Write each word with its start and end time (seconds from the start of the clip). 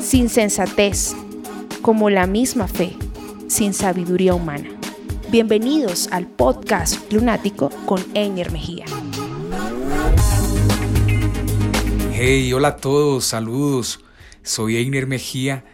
Sin 0.00 0.28
sensatez, 0.28 1.14
como 1.80 2.10
la 2.10 2.26
misma 2.26 2.68
fe, 2.68 2.96
sin 3.48 3.72
sabiduría 3.72 4.34
humana. 4.34 4.68
Bienvenidos 5.30 6.08
al 6.12 6.26
podcast 6.26 7.12
Lunático 7.12 7.70
con 7.86 8.04
Einer 8.14 8.52
Mejía. 8.52 8.84
Hey, 12.12 12.52
hola 12.52 12.68
a 12.68 12.76
todos, 12.76 13.24
saludos. 13.24 14.04
Soy 14.42 14.76
Einer 14.76 15.06
Mejía 15.06 15.64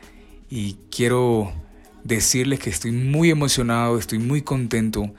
y 0.48 0.76
quiero 0.90 1.52
decirles 2.04 2.60
que 2.60 2.70
estoy 2.70 2.92
muy 2.92 3.30
emocionado, 3.30 3.98
estoy 3.98 4.18
muy 4.18 4.42
contento 4.42 5.12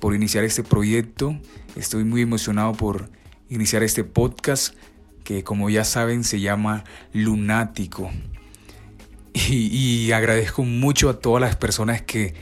por 0.00 0.14
iniciar 0.14 0.44
este 0.44 0.62
proyecto, 0.62 1.38
estoy 1.76 2.04
muy 2.04 2.22
emocionado 2.22 2.72
por 2.72 3.08
iniciar 3.48 3.82
este 3.82 4.04
podcast 4.04 4.74
que 5.24 5.42
como 5.42 5.70
ya 5.70 5.84
saben 5.84 6.22
se 6.22 6.40
llama 6.40 6.84
Lunático. 7.12 8.10
Y, 9.34 10.12
agradezco 10.12 10.62
mucho 10.62 11.10
a 11.10 11.18
todas 11.18 11.40
las 11.40 11.56
personas 11.56 12.02
que, 12.02 12.34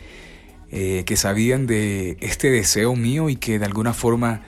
eh, 0.70 1.04
que 1.06 1.16
sabían 1.16 1.66
de 1.66 2.18
este 2.20 2.50
deseo 2.50 2.94
mío 2.96 3.30
y 3.30 3.36
que 3.36 3.58
de 3.58 3.64
alguna 3.64 3.94
forma 3.94 4.42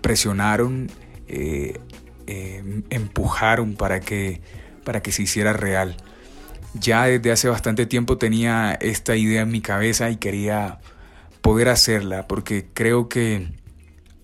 presionaron, 0.00 0.90
eh, 1.28 1.78
eh, 2.26 2.82
empujaron 2.88 3.74
para 3.74 4.00
que, 4.00 4.40
para 4.82 5.02
que 5.02 5.12
se 5.12 5.24
hiciera 5.24 5.52
real. 5.52 5.98
Ya 6.72 7.04
desde 7.04 7.32
hace 7.32 7.48
bastante 7.48 7.84
tiempo 7.84 8.16
tenía 8.16 8.72
esta 8.80 9.14
idea 9.14 9.42
en 9.42 9.50
mi 9.50 9.60
cabeza 9.60 10.08
y 10.10 10.16
quería 10.16 10.80
poder 11.42 11.68
hacerla 11.68 12.26
porque 12.26 12.66
creo 12.72 13.10
que 13.10 13.48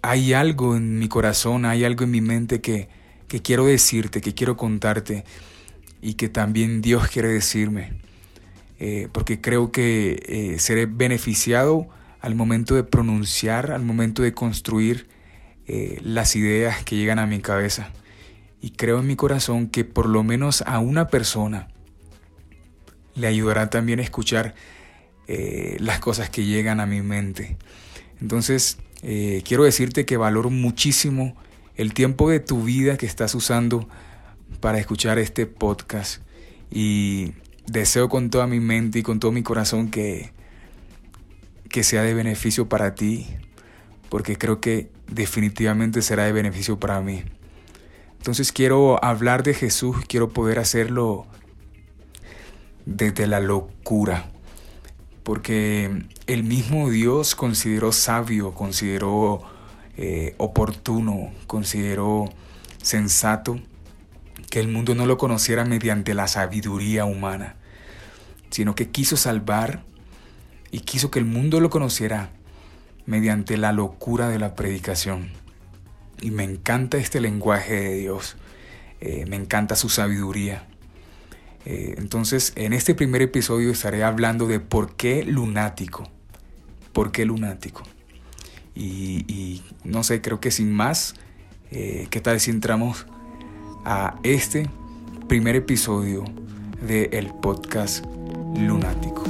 hay 0.01 0.33
algo 0.33 0.77
en 0.77 0.99
mi 0.99 1.09
corazón, 1.09 1.67
hay 1.67 1.85
algo 1.85 2.05
en 2.05 2.11
mi 2.11 2.23
mente 2.23 2.63
que, 2.63 2.89
que 3.31 3.41
quiero 3.41 3.67
decirte, 3.67 4.21
que 4.21 4.35
quiero 4.35 4.57
contarte 4.57 5.25
y 6.03 6.15
que 6.15 6.29
también 6.29 6.83
Dios 6.83 7.07
quiere 7.07 7.29
decirme. 7.29 7.93
Eh, 8.81 9.07
porque 9.13 9.41
creo 9.41 9.71
que 9.71 10.21
eh, 10.27 10.59
seré 10.59 10.87
beneficiado 10.87 11.87
al 12.21 12.35
momento 12.35 12.75
de 12.75 12.83
pronunciar, 12.83 13.71
al 13.71 13.85
momento 13.85 14.23
de 14.23 14.35
construir 14.35 15.07
eh, 15.69 16.01
las 16.03 16.35
ideas 16.35 16.83
que 16.83 16.97
llegan 16.97 17.21
a 17.21 17.27
mi 17.27 17.39
cabeza. 17.39 17.93
Y 18.61 18.71
creo 18.71 18.99
en 18.99 19.07
mi 19.07 19.15
corazón 19.15 19.69
que 19.69 19.85
por 19.85 20.07
lo 20.07 20.25
menos 20.25 20.63
a 20.67 20.81
una 20.81 21.07
persona 21.07 21.69
le 23.15 23.29
ayudará 23.29 23.71
también 23.71 24.01
a 24.01 24.03
escuchar 24.03 24.57
las 25.79 26.01
cosas 26.01 26.29
que 26.29 26.45
llegan 26.45 26.81
a 26.81 26.87
mi 26.87 27.03
mente. 27.03 27.57
Entonces, 28.21 28.79
quiero 29.01 29.63
decirte 29.63 30.05
que 30.05 30.17
valoro 30.17 30.51
muchísimo 30.51 31.37
el 31.77 31.95
tiempo 31.95 32.31
de 32.31 32.41
tu 32.41 32.63
vida 32.65 32.97
que 32.97 33.07
estás 33.07 33.35
usando 33.35 33.89
para 34.61 34.79
escuchar 34.79 35.19
este 35.19 35.47
podcast 35.47 36.23
y 36.71 37.33
deseo 37.67 38.09
con 38.09 38.31
toda 38.31 38.47
mi 38.47 38.61
mente 38.61 39.01
y 39.01 39.03
con 39.03 39.21
todo 39.21 39.33
mi 39.33 39.43
corazón 39.43 39.91
que, 39.91 40.33
que 41.69 41.83
sea 41.83 42.03
de 42.03 42.15
beneficio 42.15 42.69
para 42.69 42.95
ti, 42.95 43.27
porque 44.09 44.37
creo 44.37 44.61
que 44.61 44.91
definitivamente 45.07 46.03
será 46.03 46.25
de 46.25 46.33
beneficio 46.33 46.79
para 46.79 47.01
mí. 47.01 47.23
Entonces 48.19 48.53
quiero 48.53 49.03
hablar 49.03 49.43
de 49.43 49.55
Jesús, 49.55 49.97
quiero 50.07 50.29
poder 50.29 50.59
hacerlo 50.59 51.27
desde 52.85 53.27
la 53.27 53.41
locura, 53.41 54.31
porque 55.23 56.05
el 56.27 56.45
mismo 56.45 56.91
Dios 56.91 57.35
consideró 57.35 57.93
sabio, 57.93 58.53
consideró 58.53 59.43
eh, 59.97 60.35
oportuno, 60.39 61.33
consideró 61.47 62.33
sensato 62.83 63.61
que 64.51 64.61
el 64.61 64.69
mundo 64.69 64.95
no 64.95 65.07
lo 65.07 65.19
conociera 65.19 65.65
mediante 65.65 66.15
la 66.15 66.27
sabiduría 66.27 67.05
humana, 67.05 67.57
sino 68.51 68.75
que 68.75 68.91
quiso 68.91 69.17
salvar 69.17 69.83
y 70.71 70.81
quiso 70.81 71.11
que 71.11 71.19
el 71.19 71.25
mundo 71.25 71.61
lo 71.61 71.71
conociera 71.71 72.31
mediante 73.07 73.57
la 73.57 73.73
locura 73.73 74.29
de 74.29 74.39
la 74.39 74.55
predicación. 74.55 75.31
Y 76.21 76.31
me 76.31 76.45
encanta 76.45 76.99
este 76.99 77.21
lenguaje 77.21 77.75
de 77.75 77.95
Dios, 77.95 78.37
eh, 79.01 79.25
me 79.27 79.37
encanta 79.37 79.77
su 79.77 79.89
sabiduría. 79.89 80.67
Eh, 81.65 81.95
entonces, 81.99 82.53
en 82.57 82.73
este 82.73 82.95
primer 82.95 83.23
episodio 83.23 83.71
estaré 83.71 84.03
hablando 84.03 84.47
de 84.47 84.61
por 84.61 84.97
qué 84.97 85.25
lunático. 85.25 86.09
¿Por 86.93 87.13
qué 87.13 87.25
lunático? 87.25 87.83
Y, 88.75 89.63
no 89.85 90.03
sé, 90.03 90.21
creo 90.21 90.41
que 90.41 90.51
sin 90.51 90.73
más, 90.73 91.15
eh, 91.71 92.07
¿qué 92.11 92.21
tal 92.21 92.41
si 92.41 92.51
entramos 92.51 93.07
a 93.85 94.19
este 94.23 94.69
primer 95.29 95.57
episodio 95.57 96.25
del 96.87 97.33
podcast 97.43 98.05
Lunático? 98.57 99.25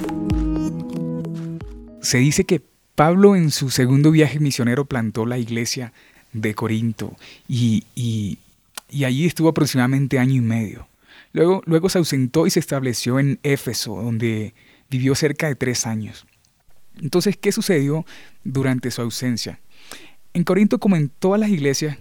Se 2.03 2.19
dice 2.19 2.45
que 2.45 2.63
Pablo 2.95 3.35
en 3.35 3.51
su 3.51 3.71
segundo 3.71 4.11
viaje 4.11 4.41
misionero 4.41 4.85
plantó 4.85 5.27
la 5.27 5.39
iglesia 5.39 5.93
de 6.33 6.55
Corinto 6.55 7.17
y, 7.49 7.85
y, 7.95 8.39
allí 9.05 9.27
estuvo 9.27 9.49
aproximadamente 9.49 10.19
año 10.19 10.35
y 10.35 10.41
medio. 10.41 10.87
Luego, 11.33 11.63
luego 11.65 11.89
se 11.89 11.99
ausentó 11.99 12.47
y 12.47 12.51
se 12.51 12.61
estableció 12.61 13.19
en 13.19 13.39
Éfeso, 13.43 13.97
donde 13.97 14.53
vivió 14.91 15.15
cerca 15.15 15.47
de 15.47 15.55
tres 15.55 15.87
años. 15.87 16.27
Entonces, 17.01 17.37
¿qué 17.37 17.53
sucedió 17.53 18.05
durante 18.45 18.91
su 18.91 19.03
ausencia? 19.03 19.61
En 20.33 20.45
Corinto, 20.45 20.79
como 20.79 20.97
en 20.97 21.09
todas 21.09 21.41
las 21.41 21.51
iglesias, 21.51 21.99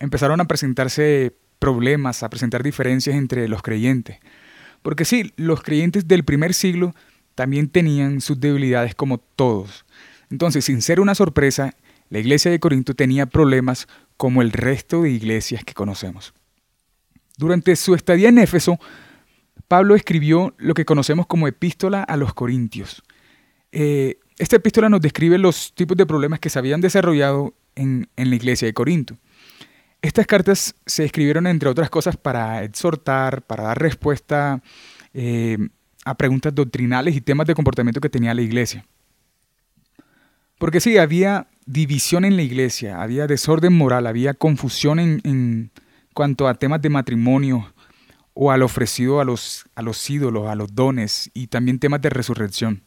empezaron 0.00 0.40
a 0.40 0.46
presentarse 0.46 1.36
problemas, 1.58 2.22
a 2.22 2.30
presentar 2.30 2.62
diferencias 2.62 3.16
entre 3.16 3.48
los 3.48 3.62
creyentes. 3.62 4.18
Porque 4.82 5.04
sí, 5.04 5.32
los 5.36 5.62
creyentes 5.62 6.08
del 6.08 6.24
primer 6.24 6.52
siglo 6.52 6.94
también 7.34 7.68
tenían 7.68 8.20
sus 8.20 8.38
debilidades 8.40 8.94
como 8.94 9.18
todos. 9.18 9.84
Entonces, 10.30 10.64
sin 10.64 10.82
ser 10.82 11.00
una 11.00 11.14
sorpresa, 11.14 11.74
la 12.10 12.18
iglesia 12.18 12.50
de 12.50 12.60
Corinto 12.60 12.94
tenía 12.94 13.26
problemas 13.26 13.88
como 14.16 14.42
el 14.42 14.52
resto 14.52 15.02
de 15.02 15.10
iglesias 15.10 15.64
que 15.64 15.74
conocemos. 15.74 16.34
Durante 17.36 17.74
su 17.76 17.94
estadía 17.94 18.28
en 18.28 18.38
Éfeso, 18.38 18.78
Pablo 19.68 19.94
escribió 19.94 20.54
lo 20.58 20.74
que 20.74 20.84
conocemos 20.84 21.26
como 21.26 21.48
epístola 21.48 22.02
a 22.02 22.16
los 22.16 22.34
Corintios. 22.34 23.02
Eh, 23.76 24.20
esta 24.38 24.54
epístola 24.54 24.88
nos 24.88 25.00
describe 25.00 25.36
los 25.36 25.74
tipos 25.74 25.96
de 25.96 26.06
problemas 26.06 26.38
que 26.38 26.48
se 26.48 26.60
habían 26.60 26.80
desarrollado 26.80 27.54
en, 27.74 28.08
la 28.16 28.36
iglesia 28.36 28.66
de 28.66 28.72
Corinto. 28.72 29.16
Estas 30.00 30.28
cartas 30.28 30.76
se 30.86 31.04
escribieron, 31.04 31.48
entre 31.48 31.68
otras 31.68 31.90
cosas, 31.90 32.16
para 32.16 32.62
exhortar, 32.62 33.42
para 33.42 33.64
dar 33.64 33.78
respuesta 33.80 34.62
eh, 35.12 35.58
a 36.04 36.14
preguntas 36.16 36.54
doctrinales 36.54 37.16
y 37.16 37.20
temas 37.20 37.48
de 37.48 37.54
comportamiento 37.54 38.00
que 38.00 38.08
tenía 38.08 38.32
la 38.32 38.42
iglesia. 38.42 38.86
Porque 40.58 40.80
sí, 40.80 40.96
había 40.96 41.48
división 41.66 42.24
en 42.24 42.36
la 42.36 42.42
iglesia, 42.42 43.02
había 43.02 43.26
desorden 43.26 43.72
moral, 43.72 44.06
había 44.06 44.34
confusión 44.34 45.00
en, 45.00 45.72
cuanto 46.12 46.46
a 46.46 46.54
temas 46.54 46.80
de 46.80 46.90
matrimonio 46.90 47.74
o 48.34 48.52
al 48.52 48.62
ofrecido 48.62 49.20
a 49.20 49.24
los 49.24 50.10
ídolos, 50.10 50.46
a 50.46 50.54
los 50.54 50.72
dones 50.76 51.28
y 51.34 51.48
también 51.48 51.80
temas 51.80 52.02
de 52.02 52.10
resurrección. 52.10 52.83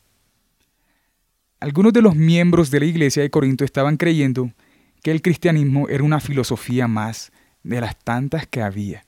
Algunos 1.60 1.92
de 1.92 2.04
los 2.04 2.16
miembros 2.16 2.70
de 2.70 2.80
la 2.80 2.86
iglesia 2.86 3.24
de 3.24 3.32
Corinto 3.32 3.66
estaban 3.66 3.98
creyendo 3.98 4.52
que 5.02 5.10
el 5.10 5.24
cristianismo 5.24 5.90
era 5.90 6.04
una 6.04 6.20
filosofía 6.20 6.88
más 6.88 7.32
de 7.64 7.82
las 7.82 7.98
tantas 7.98 8.46
que 8.46 8.62
había. 8.62 9.06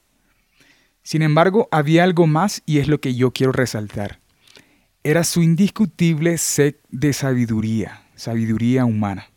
Sin 1.03 1.21
embargo, 1.21 1.67
había 1.71 2.03
algo 2.03 2.25
más 2.25 2.63
y 2.65 2.79
es 2.79 2.87
lo 2.87 2.99
que 2.99 3.13
yo 3.13 3.31
quiero 3.31 3.51
resaltar. 3.51 4.19
Era 5.03 5.23
su 5.23 5.43
indiscutible 5.43 6.39
sed 6.39 6.75
de 6.89 7.13
sabiduría, 7.13 8.01
sabiduría 8.15 8.83
humana. 8.83 9.29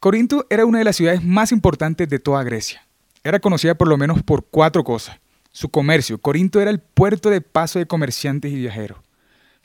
Corinto 0.00 0.46
era 0.50 0.66
una 0.66 0.78
de 0.78 0.84
las 0.84 0.96
ciudades 0.96 1.22
más 1.22 1.52
importantes 1.52 2.08
de 2.08 2.18
toda 2.18 2.42
Grecia. 2.42 2.84
Era 3.22 3.38
conocida 3.38 3.76
por 3.76 3.86
lo 3.86 3.96
menos 3.96 4.24
por 4.24 4.46
cuatro 4.46 4.82
cosas. 4.82 5.20
Su 5.52 5.68
comercio. 5.68 6.18
Corinto 6.18 6.60
era 6.60 6.72
el 6.72 6.80
puerto 6.80 7.30
de 7.30 7.40
paso 7.40 7.78
de 7.78 7.86
comerciantes 7.86 8.52
y 8.52 8.56
viajeros 8.56 9.05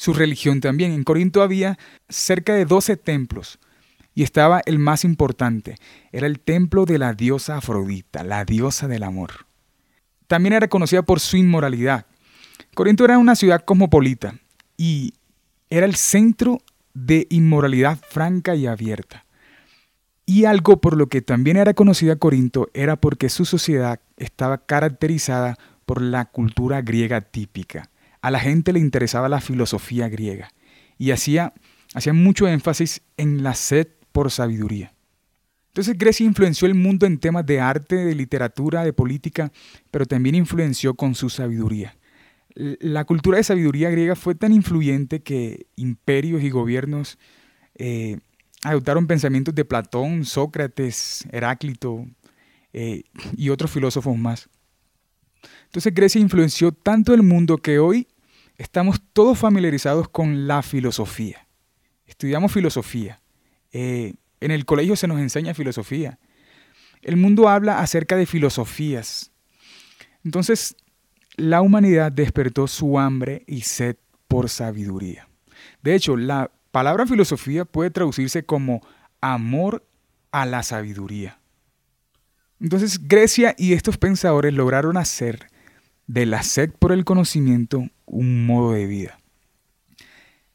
su 0.02 0.14
religión 0.16 0.62
también. 0.62 0.94
En 0.94 1.04
Corinto 1.04 1.44
había 1.44 1.78
cerca 2.10 2.56
de 2.56 2.66
12 2.66 2.98
templos 2.98 3.60
y 4.16 4.24
estaba 4.24 4.60
el 4.66 4.80
más 4.80 5.04
importante, 5.04 5.76
era 6.12 6.26
el 6.26 6.40
templo 6.40 6.86
de 6.86 6.98
la 6.98 7.14
diosa 7.14 7.58
Afrodita, 7.58 8.24
la 8.24 8.44
diosa 8.44 8.88
del 8.88 9.04
amor. 9.04 9.46
También 10.26 10.54
era 10.54 10.70
conocida 10.70 11.04
por 11.04 11.20
su 11.20 11.38
inmoralidad. 11.38 12.08
Corinto 12.74 13.06
era 13.06 13.20
una 13.20 13.36
ciudad 13.36 13.64
cosmopolita 13.64 14.34
y 14.76 15.14
era 15.70 15.86
el 15.86 15.94
centro 15.94 16.64
de 16.96 17.28
inmoralidad 17.30 18.00
franca 18.10 18.56
y 18.56 18.66
abierta. 18.66 19.26
Y 20.26 20.46
algo 20.46 20.82
por 20.82 20.98
lo 20.98 21.10
que 21.10 21.22
también 21.22 21.58
era 21.58 21.76
conocida 21.76 22.16
Corinto 22.16 22.72
era 22.74 22.96
porque 22.96 23.30
su 23.30 23.46
sociedad 23.46 24.00
estaba 24.18 24.66
caracterizada 24.66 25.60
por 25.86 26.02
la 26.02 26.26
cultura 26.26 26.82
griega 26.82 27.22
típica. 27.22 27.91
A 28.22 28.32
la 28.32 28.40
gente 28.40 28.74
le 28.74 28.80
interesaba 28.80 29.30
la 29.30 29.42
filosofía 29.42 30.10
griega 30.10 30.52
y 30.98 31.12
hacía, 31.12 31.54
hacía 31.94 32.14
mucho 32.14 32.48
énfasis 32.48 33.02
en 33.18 33.44
la 33.44 33.56
sed 33.56 33.88
por 34.12 34.30
sabiduría. 34.32 34.94
Entonces 35.70 35.98
Grecia 35.98 36.26
influenció 36.26 36.68
el 36.68 36.76
mundo 36.76 37.06
en 37.06 37.18
temas 37.18 37.46
de 37.46 37.62
arte, 37.62 37.96
de 37.96 38.14
literatura, 38.14 38.84
de 38.84 38.92
política, 38.92 39.52
pero 39.90 40.06
también 40.06 40.36
influenció 40.36 40.96
con 40.96 41.16
su 41.16 41.30
sabiduría. 41.30 41.96
La 42.54 43.06
cultura 43.06 43.38
de 43.38 43.46
sabiduría 43.46 43.90
griega 43.90 44.18
fue 44.18 44.36
tan 44.36 44.52
influyente 44.52 45.22
que 45.22 45.68
imperios 45.78 46.44
y 46.44 46.50
gobiernos 46.50 47.18
eh, 47.76 48.20
adoptaron 48.64 49.08
pensamientos 49.08 49.56
de 49.56 49.64
Platón, 49.64 50.26
Sócrates, 50.26 51.26
Heráclito 51.32 52.06
eh, 52.74 53.04
y 53.38 53.50
otros 53.50 53.72
filósofos 53.72 54.18
más. 54.18 54.50
Entonces 55.66 55.94
Grecia 55.94 56.20
influenció 56.20 56.74
tanto 56.74 57.14
el 57.14 57.24
mundo 57.24 57.58
que 57.58 57.80
hoy 57.80 58.08
estamos 58.62 59.02
todos 59.14 59.40
familiarizados 59.40 60.08
con 60.08 60.48
la 60.48 60.62
filosofía. 60.62 61.48
Estudiamos 62.06 62.52
filosofía. 62.52 63.20
Eh, 63.72 64.14
en 64.40 64.52
el 64.52 64.66
colegio 64.66 64.96
se 64.96 65.08
nos 65.08 65.20
enseña 65.20 65.56
filosofía. 65.56 66.20
El 67.02 67.18
mundo 67.18 67.50
habla 67.50 67.80
acerca 67.80 68.16
de 68.16 68.28
filosofías. 68.28 69.32
Entonces, 70.24 70.76
la 71.38 71.62
humanidad 71.62 72.12
despertó 72.12 72.68
su 72.68 73.00
hambre 73.00 73.44
y 73.48 73.62
sed 73.62 73.96
por 74.28 74.48
sabiduría. 74.48 75.28
De 75.82 75.96
hecho, 75.96 76.16
la 76.16 76.52
palabra 76.72 77.08
filosofía 77.08 77.66
puede 77.66 77.90
traducirse 77.90 78.46
como 78.46 78.86
amor 79.22 79.84
a 80.32 80.46
la 80.46 80.62
sabiduría. 80.62 81.40
Entonces, 82.60 83.08
Grecia 83.08 83.56
y 83.58 83.74
estos 83.74 83.98
pensadores 83.98 84.54
lograron 84.54 84.98
hacer 84.98 85.51
de 86.12 86.26
la 86.26 86.44
sed 86.44 86.72
por 86.78 86.92
el 86.92 87.06
conocimiento 87.06 87.88
un 88.06 88.46
modo 88.46 88.74
de 88.74 88.86
vida. 88.86 89.18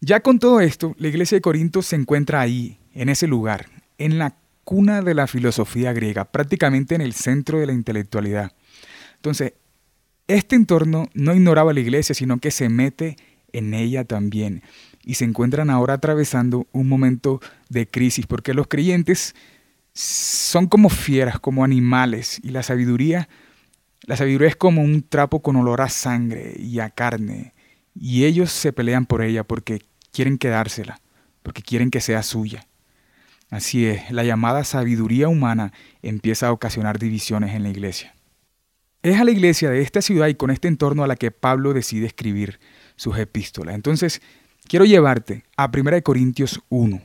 Ya 0.00 0.20
con 0.20 0.38
todo 0.38 0.60
esto, 0.60 0.94
la 0.98 1.08
iglesia 1.08 1.36
de 1.36 1.40
Corinto 1.40 1.80
se 1.80 1.96
encuentra 1.96 2.42
ahí, 2.42 2.78
en 2.92 3.08
ese 3.08 3.26
lugar, 3.26 3.66
en 3.96 4.18
la 4.18 4.36
cuna 4.64 5.00
de 5.00 5.14
la 5.14 5.26
filosofía 5.26 5.94
griega, 5.94 6.26
prácticamente 6.26 6.94
en 6.94 7.00
el 7.00 7.14
centro 7.14 7.58
de 7.58 7.66
la 7.66 7.72
intelectualidad. 7.72 8.52
Entonces, 9.14 9.54
este 10.28 10.56
entorno 10.56 11.08
no 11.14 11.34
ignoraba 11.34 11.70
a 11.70 11.74
la 11.74 11.80
iglesia, 11.80 12.14
sino 12.14 12.38
que 12.38 12.50
se 12.50 12.68
mete 12.68 13.16
en 13.52 13.72
ella 13.72 14.04
también. 14.04 14.62
Y 15.04 15.14
se 15.14 15.24
encuentran 15.24 15.70
ahora 15.70 15.94
atravesando 15.94 16.66
un 16.72 16.86
momento 16.86 17.40
de 17.70 17.86
crisis, 17.86 18.26
porque 18.26 18.52
los 18.52 18.66
creyentes 18.66 19.34
son 19.94 20.66
como 20.66 20.90
fieras, 20.90 21.40
como 21.40 21.64
animales, 21.64 22.40
y 22.42 22.50
la 22.50 22.62
sabiduría, 22.62 23.30
la 24.06 24.16
sabiduría 24.16 24.48
es 24.48 24.56
como 24.56 24.82
un 24.82 25.02
trapo 25.02 25.42
con 25.42 25.56
olor 25.56 25.80
a 25.82 25.88
sangre 25.88 26.54
y 26.58 26.78
a 26.78 26.90
carne, 26.90 27.52
y 27.94 28.24
ellos 28.24 28.52
se 28.52 28.72
pelean 28.72 29.04
por 29.04 29.22
ella 29.22 29.44
porque 29.44 29.82
quieren 30.12 30.38
quedársela, 30.38 31.00
porque 31.42 31.62
quieren 31.62 31.90
que 31.90 32.00
sea 32.00 32.22
suya. 32.22 32.66
Así 33.50 33.86
es, 33.86 34.10
la 34.10 34.24
llamada 34.24 34.64
sabiduría 34.64 35.28
humana 35.28 35.72
empieza 36.02 36.48
a 36.48 36.52
ocasionar 36.52 36.98
divisiones 36.98 37.54
en 37.54 37.62
la 37.62 37.68
iglesia. 37.68 38.14
Es 39.02 39.20
a 39.20 39.24
la 39.24 39.30
iglesia 39.30 39.70
de 39.70 39.82
esta 39.82 40.02
ciudad 40.02 40.26
y 40.28 40.34
con 40.34 40.50
este 40.50 40.68
entorno 40.68 41.04
a 41.04 41.06
la 41.06 41.16
que 41.16 41.30
Pablo 41.30 41.72
decide 41.72 42.06
escribir 42.06 42.58
sus 42.96 43.18
epístolas. 43.18 43.74
Entonces, 43.74 44.20
quiero 44.68 44.84
llevarte 44.84 45.44
a 45.56 45.70
1 45.72 46.02
Corintios 46.02 46.60
1. 46.68 47.00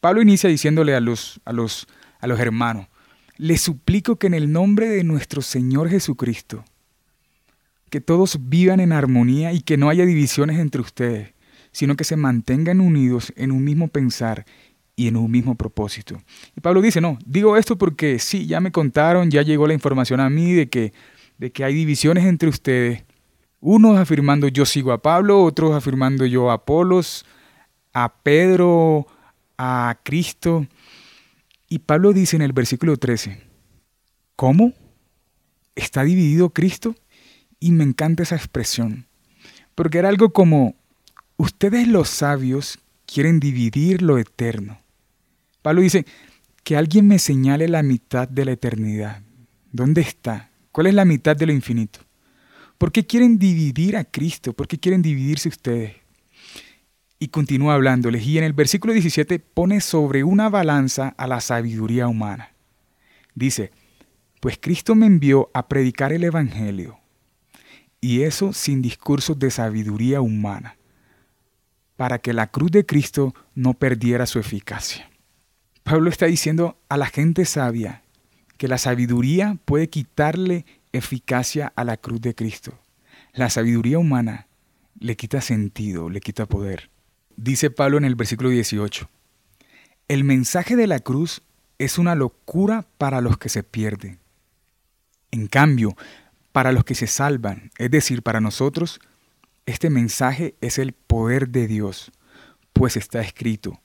Pablo 0.00 0.22
inicia 0.22 0.48
diciéndole 0.48 0.94
a 0.94 1.00
los, 1.00 1.40
a 1.44 1.52
los, 1.52 1.88
a 2.20 2.26
los 2.28 2.38
hermanos, 2.38 2.86
les 3.38 3.60
suplico 3.60 4.16
que 4.16 4.26
en 4.26 4.34
el 4.34 4.52
nombre 4.52 4.88
de 4.88 5.04
nuestro 5.04 5.42
Señor 5.42 5.88
Jesucristo, 5.88 6.64
que 7.88 8.00
todos 8.00 8.38
vivan 8.48 8.80
en 8.80 8.92
armonía 8.92 9.52
y 9.52 9.60
que 9.60 9.76
no 9.76 9.88
haya 9.88 10.04
divisiones 10.04 10.58
entre 10.58 10.80
ustedes, 10.80 11.32
sino 11.72 11.96
que 11.96 12.04
se 12.04 12.16
mantengan 12.16 12.80
unidos 12.80 13.32
en 13.36 13.52
un 13.52 13.64
mismo 13.64 13.88
pensar 13.88 14.44
y 14.96 15.06
en 15.06 15.16
un 15.16 15.30
mismo 15.30 15.54
propósito. 15.54 16.20
Y 16.56 16.60
Pablo 16.60 16.82
dice, 16.82 17.00
no, 17.00 17.18
digo 17.24 17.56
esto 17.56 17.78
porque 17.78 18.18
sí, 18.18 18.46
ya 18.46 18.60
me 18.60 18.72
contaron, 18.72 19.30
ya 19.30 19.42
llegó 19.42 19.66
la 19.66 19.74
información 19.74 20.18
a 20.18 20.28
mí 20.28 20.52
de 20.52 20.68
que, 20.68 20.92
de 21.38 21.52
que 21.52 21.64
hay 21.64 21.72
divisiones 21.72 22.26
entre 22.26 22.48
ustedes, 22.48 23.04
unos 23.60 23.96
afirmando 23.96 24.48
yo 24.48 24.66
sigo 24.66 24.92
a 24.92 25.00
Pablo, 25.00 25.42
otros 25.42 25.72
afirmando 25.72 26.26
yo 26.26 26.50
a 26.50 26.54
Apolos, 26.54 27.24
a 27.92 28.12
Pedro, 28.22 29.06
a 29.56 29.98
Cristo. 30.02 30.66
Y 31.68 31.80
Pablo 31.80 32.12
dice 32.12 32.36
en 32.36 32.42
el 32.42 32.52
versículo 32.52 32.96
13, 32.96 33.40
¿cómo? 34.36 34.72
¿Está 35.74 36.04
dividido 36.04 36.50
Cristo? 36.50 36.94
Y 37.60 37.72
me 37.72 37.84
encanta 37.84 38.22
esa 38.22 38.36
expresión, 38.36 39.06
porque 39.74 39.98
era 39.98 40.08
algo 40.08 40.32
como, 40.32 40.76
ustedes 41.36 41.88
los 41.88 42.08
sabios 42.08 42.78
quieren 43.06 43.40
dividir 43.40 44.02
lo 44.02 44.18
eterno 44.18 44.80
Pablo 45.62 45.82
dice, 45.82 46.06
que 46.64 46.76
alguien 46.76 47.06
me 47.06 47.18
señale 47.18 47.68
la 47.68 47.82
mitad 47.82 48.28
de 48.28 48.44
la 48.44 48.52
eternidad. 48.52 49.22
¿Dónde 49.72 50.00
está? 50.00 50.50
¿Cuál 50.72 50.86
es 50.86 50.94
la 50.94 51.04
mitad 51.04 51.36
de 51.36 51.46
lo 51.46 51.52
infinito? 51.52 52.00
¿Por 52.78 52.92
qué 52.92 53.06
quieren 53.06 53.38
dividir 53.38 53.96
a 53.96 54.04
Cristo? 54.04 54.52
¿Por 54.52 54.68
qué 54.68 54.78
quieren 54.78 55.02
dividirse 55.02 55.48
ustedes? 55.48 55.96
Y 57.18 57.28
continúa 57.28 57.74
hablándoles. 57.74 58.24
Y 58.26 58.38
en 58.38 58.44
el 58.44 58.52
versículo 58.52 58.92
17 58.92 59.38
pone 59.38 59.80
sobre 59.80 60.24
una 60.24 60.48
balanza 60.48 61.14
a 61.16 61.26
la 61.26 61.40
sabiduría 61.40 62.06
humana. 62.08 62.52
Dice, 63.34 63.72
pues 64.40 64.58
Cristo 64.60 64.94
me 64.94 65.06
envió 65.06 65.50
a 65.54 65.68
predicar 65.68 66.12
el 66.12 66.24
Evangelio, 66.24 66.98
y 68.00 68.22
eso 68.22 68.52
sin 68.52 68.82
discursos 68.82 69.38
de 69.38 69.50
sabiduría 69.50 70.20
humana, 70.20 70.76
para 71.96 72.18
que 72.18 72.32
la 72.32 72.48
cruz 72.48 72.70
de 72.70 72.86
Cristo 72.86 73.34
no 73.54 73.74
perdiera 73.74 74.26
su 74.26 74.38
eficacia. 74.38 75.10
Pablo 75.82 76.10
está 76.10 76.26
diciendo 76.26 76.78
a 76.88 76.96
la 76.96 77.06
gente 77.06 77.44
sabia 77.44 78.02
que 78.56 78.68
la 78.68 78.78
sabiduría 78.78 79.56
puede 79.64 79.88
quitarle 79.88 80.66
eficacia 80.92 81.72
a 81.74 81.84
la 81.84 81.96
cruz 81.96 82.20
de 82.20 82.34
Cristo. 82.34 82.78
La 83.32 83.50
sabiduría 83.50 83.98
humana 83.98 84.48
le 84.98 85.16
quita 85.16 85.40
sentido, 85.40 86.10
le 86.10 86.20
quita 86.20 86.46
poder. 86.46 86.90
Dice 87.40 87.70
Pablo 87.70 87.98
en 87.98 88.04
el 88.04 88.16
versículo 88.16 88.48
18, 88.48 89.08
el 90.08 90.24
mensaje 90.24 90.74
de 90.74 90.88
la 90.88 90.98
cruz 90.98 91.42
es 91.78 91.96
una 91.96 92.16
locura 92.16 92.84
para 92.98 93.20
los 93.20 93.38
que 93.38 93.48
se 93.48 93.62
pierden. 93.62 94.18
En 95.30 95.46
cambio, 95.46 95.96
para 96.50 96.72
los 96.72 96.82
que 96.82 96.96
se 96.96 97.06
salvan, 97.06 97.70
es 97.78 97.92
decir, 97.92 98.24
para 98.24 98.40
nosotros, 98.40 98.98
este 99.66 99.88
mensaje 99.88 100.56
es 100.60 100.78
el 100.78 100.94
poder 100.94 101.50
de 101.50 101.68
Dios, 101.68 102.10
pues 102.72 102.96
está 102.96 103.20
escrito, 103.20 103.80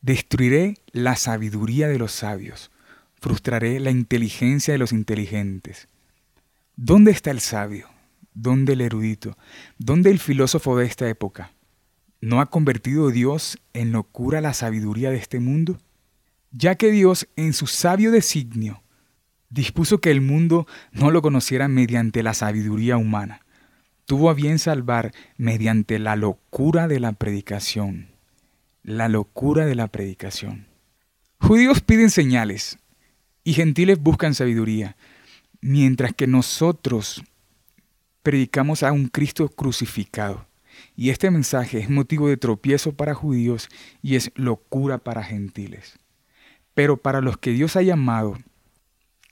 Destruiré 0.00 0.78
la 0.92 1.16
sabiduría 1.16 1.88
de 1.88 1.98
los 1.98 2.12
sabios, 2.12 2.70
frustraré 3.20 3.80
la 3.80 3.90
inteligencia 3.90 4.72
de 4.72 4.78
los 4.78 4.92
inteligentes. 4.92 5.88
¿Dónde 6.74 7.10
está 7.10 7.30
el 7.32 7.40
sabio? 7.40 7.86
¿Dónde 8.32 8.72
el 8.72 8.80
erudito? 8.80 9.36
¿Dónde 9.76 10.10
el 10.10 10.18
filósofo 10.18 10.78
de 10.78 10.86
esta 10.86 11.06
época? 11.06 11.53
¿No 12.24 12.40
ha 12.40 12.46
convertido 12.46 13.10
Dios 13.10 13.58
en 13.74 13.92
locura 13.92 14.40
la 14.40 14.54
sabiduría 14.54 15.10
de 15.10 15.18
este 15.18 15.40
mundo? 15.40 15.78
Ya 16.52 16.76
que 16.76 16.90
Dios, 16.90 17.28
en 17.36 17.52
su 17.52 17.66
sabio 17.66 18.10
designio, 18.12 18.82
dispuso 19.50 20.00
que 20.00 20.10
el 20.10 20.22
mundo 20.22 20.66
no 20.90 21.10
lo 21.10 21.20
conociera 21.20 21.68
mediante 21.68 22.22
la 22.22 22.32
sabiduría 22.32 22.96
humana, 22.96 23.40
tuvo 24.06 24.30
a 24.30 24.34
bien 24.34 24.58
salvar 24.58 25.12
mediante 25.36 25.98
la 25.98 26.16
locura 26.16 26.88
de 26.88 26.98
la 26.98 27.12
predicación 27.12 28.14
la 28.84 29.08
locura 29.08 29.66
de 29.66 29.74
la 29.74 29.88
predicación. 29.88 30.66
Judíos 31.40 31.80
piden 31.80 32.10
señales 32.10 32.78
y 33.42 33.54
gentiles 33.54 33.98
buscan 33.98 34.34
sabiduría, 34.34 34.96
mientras 35.60 36.14
que 36.14 36.26
nosotros 36.26 37.22
predicamos 38.22 38.82
a 38.82 38.92
un 38.92 39.08
Cristo 39.08 39.48
crucificado. 39.48 40.46
Y 40.96 41.10
este 41.10 41.30
mensaje 41.30 41.78
es 41.78 41.90
motivo 41.90 42.28
de 42.28 42.36
tropiezo 42.36 42.92
para 42.92 43.14
judíos 43.14 43.68
y 44.02 44.16
es 44.16 44.30
locura 44.34 44.98
para 44.98 45.22
gentiles. 45.22 45.98
Pero 46.74 46.96
para 46.96 47.20
los 47.20 47.38
que 47.38 47.50
Dios 47.50 47.76
ha 47.76 47.82
llamado, 47.82 48.36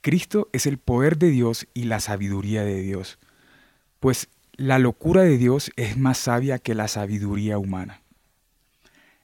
Cristo 0.01 0.49
es 0.51 0.65
el 0.65 0.77
poder 0.77 1.17
de 1.17 1.29
Dios 1.29 1.67
y 1.73 1.85
la 1.85 1.99
sabiduría 1.99 2.63
de 2.63 2.81
Dios, 2.81 3.19
pues 3.99 4.27
la 4.55 4.79
locura 4.79 5.21
de 5.23 5.37
Dios 5.37 5.71
es 5.75 5.97
más 5.97 6.17
sabia 6.17 6.59
que 6.59 6.75
la 6.75 6.87
sabiduría 6.87 7.57
humana. 7.57 8.01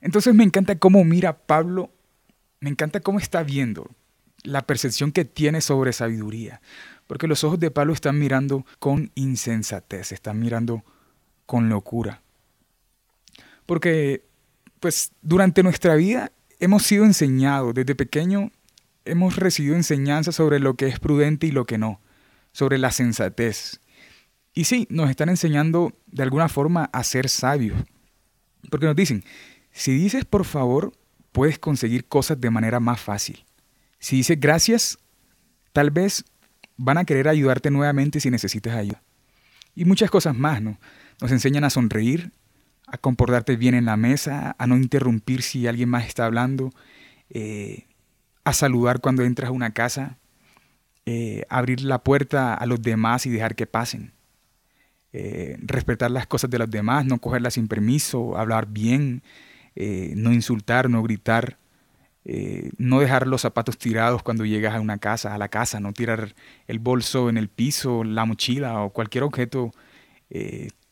Entonces 0.01 0.33
me 0.33 0.43
encanta 0.43 0.77
cómo 0.77 1.03
mira 1.03 1.37
Pablo, 1.37 1.91
me 2.59 2.69
encanta 2.69 3.01
cómo 3.01 3.19
está 3.19 3.43
viendo 3.43 3.91
la 4.43 4.61
percepción 4.61 5.11
que 5.11 5.25
tiene 5.25 5.61
sobre 5.61 5.93
sabiduría, 5.93 6.61
porque 7.07 7.27
los 7.27 7.43
ojos 7.43 7.59
de 7.59 7.71
Pablo 7.71 7.93
están 7.93 8.17
mirando 8.17 8.65
con 8.79 9.11
insensatez, 9.15 10.11
están 10.11 10.39
mirando 10.39 10.83
con 11.49 11.67
locura. 11.67 12.21
Porque 13.65 14.23
pues 14.79 15.13
durante 15.23 15.63
nuestra 15.63 15.95
vida 15.95 16.31
hemos 16.59 16.83
sido 16.83 17.05
enseñados, 17.05 17.73
desde 17.73 17.95
pequeño 17.95 18.51
hemos 19.03 19.35
recibido 19.35 19.75
enseñanza 19.75 20.31
sobre 20.31 20.59
lo 20.59 20.75
que 20.75 20.85
es 20.85 20.99
prudente 20.99 21.47
y 21.47 21.51
lo 21.51 21.65
que 21.65 21.79
no, 21.79 22.01
sobre 22.51 22.77
la 22.77 22.91
sensatez. 22.91 23.81
Y 24.53 24.65
sí, 24.65 24.85
nos 24.91 25.09
están 25.09 25.29
enseñando 25.29 25.97
de 26.05 26.21
alguna 26.21 26.49
forma 26.49 26.87
a 26.93 27.03
ser 27.03 27.27
sabios, 27.29 27.83
porque 28.69 28.85
nos 28.85 28.95
dicen, 28.95 29.23
si 29.71 29.91
dices 29.91 30.25
por 30.25 30.45
favor, 30.45 30.93
puedes 31.31 31.57
conseguir 31.57 32.05
cosas 32.05 32.39
de 32.39 32.51
manera 32.51 32.79
más 32.79 33.01
fácil. 33.01 33.43
Si 33.97 34.17
dices 34.17 34.39
gracias, 34.39 34.99
tal 35.73 35.89
vez 35.89 36.25
van 36.77 36.99
a 36.99 37.05
querer 37.05 37.27
ayudarte 37.27 37.71
nuevamente 37.71 38.19
si 38.19 38.29
necesitas 38.29 38.75
ayuda. 38.75 39.01
Y 39.73 39.85
muchas 39.85 40.11
cosas 40.11 40.37
más, 40.37 40.61
¿no? 40.61 40.77
Nos 41.21 41.31
enseñan 41.31 41.65
a 41.65 41.69
sonreír, 41.69 42.31
a 42.87 42.97
comportarte 42.97 43.55
bien 43.55 43.75
en 43.75 43.85
la 43.85 43.97
mesa, 43.97 44.55
a 44.57 44.67
no 44.67 44.77
interrumpir 44.77 45.41
si 45.41 45.67
alguien 45.67 45.89
más 45.89 46.07
está 46.07 46.25
hablando, 46.25 46.71
eh, 47.29 47.85
a 48.43 48.53
saludar 48.53 49.01
cuando 49.01 49.23
entras 49.23 49.49
a 49.49 49.53
una 49.53 49.71
casa, 49.71 50.17
eh, 51.05 51.45
abrir 51.49 51.81
la 51.81 52.03
puerta 52.03 52.53
a 52.53 52.65
los 52.65 52.81
demás 52.81 53.25
y 53.25 53.29
dejar 53.29 53.55
que 53.55 53.67
pasen. 53.67 54.13
Eh, 55.11 55.57
respetar 55.61 56.11
las 56.11 56.27
cosas 56.27 56.49
de 56.49 56.59
los 56.59 56.69
demás, 56.69 57.05
no 57.05 57.19
cogerlas 57.19 57.55
sin 57.55 57.67
permiso, 57.67 58.37
hablar 58.37 58.67
bien, 58.67 59.23
no 59.75 60.33
insultar, 60.33 60.89
no 60.89 61.01
gritar, 61.01 61.57
no 62.77 62.99
dejar 62.99 63.27
los 63.27 63.41
zapatos 63.41 63.77
tirados 63.77 64.23
cuando 64.23 64.43
llegas 64.43 64.75
a 64.75 64.81
una 64.81 64.97
casa, 64.97 65.33
a 65.33 65.37
la 65.37 65.47
casa, 65.47 65.79
no 65.79 65.93
tirar 65.93 66.35
el 66.67 66.79
bolso 66.79 67.29
en 67.29 67.37
el 67.37 67.47
piso, 67.47 68.03
la 68.03 68.25
mochila 68.25 68.81
o 68.81 68.89
cualquier 68.89 69.23
objeto. 69.23 69.71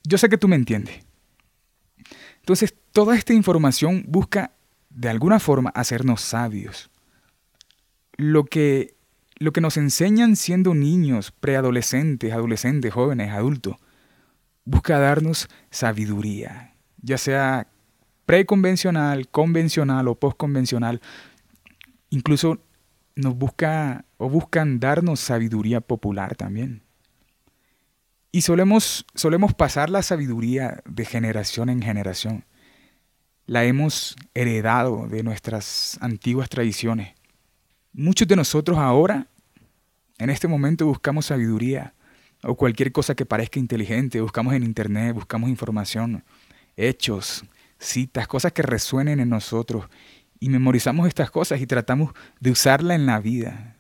Yo 0.08 0.18
sé 0.18 0.30
que 0.30 0.38
tú 0.38 0.48
me 0.48 0.56
entiendes. 0.56 1.06
Entonces, 2.40 2.74
toda 2.94 3.16
esta 3.16 3.34
información 3.34 4.06
busca 4.08 4.54
de 4.90 5.10
alguna 5.10 5.40
forma 5.40 5.70
hacernos 5.72 6.22
sabios. 6.22 6.90
Lo 8.16 8.46
que, 8.46 8.96
lo 9.38 9.52
que 9.52 9.62
nos 9.62 9.76
enseñan 9.76 10.38
siendo 10.38 10.74
niños, 10.74 11.32
preadolescentes, 11.32 12.32
adolescentes, 12.32 12.94
jóvenes, 12.94 13.32
adultos, 13.32 13.76
busca 14.64 14.98
darnos 14.98 15.50
sabiduría, 15.70 16.74
ya 17.02 17.18
sea 17.18 17.68
preconvencional, 18.26 19.28
convencional 19.28 20.08
o 20.08 20.16
postconvencional. 20.16 21.02
Incluso 22.10 22.60
nos 23.16 23.36
busca 23.36 24.06
o 24.18 24.30
buscan 24.30 24.80
darnos 24.80 25.20
sabiduría 25.20 25.82
popular 25.82 26.36
también. 26.36 26.87
Y 28.38 28.42
solemos, 28.42 29.04
solemos 29.16 29.56
pasar 29.56 29.90
la 29.90 30.04
sabiduría 30.04 30.84
de 30.86 31.06
generación 31.06 31.70
en 31.70 31.82
generación. 31.82 32.46
La 33.48 33.64
hemos 33.64 34.16
heredado 34.36 35.08
de 35.08 35.24
nuestras 35.24 35.98
antiguas 36.02 36.48
tradiciones. 36.48 37.16
Muchos 37.94 38.28
de 38.28 38.36
nosotros 38.36 38.78
ahora, 38.78 39.26
en 40.20 40.30
este 40.30 40.48
momento, 40.48 40.86
buscamos 40.86 41.26
sabiduría 41.26 41.96
o 42.44 42.56
cualquier 42.56 42.92
cosa 42.92 43.16
que 43.16 43.26
parezca 43.26 43.60
inteligente. 43.60 44.22
Buscamos 44.22 44.54
en 44.54 44.62
Internet, 44.62 45.16
buscamos 45.16 45.50
información, 45.50 46.24
hechos, 46.76 47.44
citas, 47.80 48.28
cosas 48.28 48.54
que 48.54 48.62
resuenen 48.62 49.20
en 49.20 49.30
nosotros. 49.30 49.90
Y 50.40 50.50
memorizamos 50.50 51.08
estas 51.08 51.32
cosas 51.32 51.60
y 51.60 51.66
tratamos 51.66 52.14
de 52.40 52.52
usarla 52.52 52.94
en 52.94 53.08
la 53.08 53.20
vida. 53.20 53.78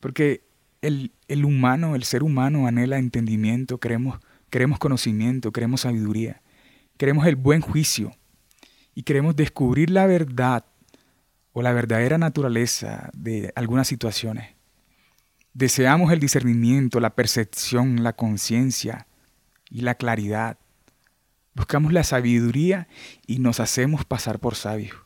Porque 0.00 0.51
el, 0.82 1.44
humano, 1.44 1.94
el 1.94 2.02
ser 2.02 2.22
humano 2.22 2.66
anhela 2.66 2.98
entendimiento, 2.98 3.78
queremos, 3.78 4.18
queremos 4.50 4.78
conocimiento, 4.78 5.52
queremos 5.52 5.82
sabiduría, 5.82 6.42
queremos 6.98 7.26
el 7.26 7.36
buen 7.36 7.60
juicio 7.60 8.12
y 8.94 9.04
queremos 9.04 9.36
descubrir 9.36 9.90
la 9.90 10.06
verdad 10.06 10.66
o 11.52 11.62
la 11.62 11.72
verdadera 11.72 12.18
naturaleza 12.18 13.10
de 13.14 13.52
algunas 13.54 13.86
situaciones. 13.86 14.54
Deseamos 15.54 16.12
el 16.12 16.18
discernimiento, 16.18 16.98
la 16.98 17.14
percepción, 17.14 18.02
la 18.02 18.14
conciencia 18.14 19.06
y 19.70 19.82
la 19.82 19.94
claridad. 19.94 20.58
Buscamos 21.54 21.92
la 21.92 22.04
sabiduría 22.04 22.88
y 23.26 23.38
nos 23.38 23.60
hacemos 23.60 24.04
pasar 24.04 24.40
por 24.40 24.56
sabios. 24.56 24.96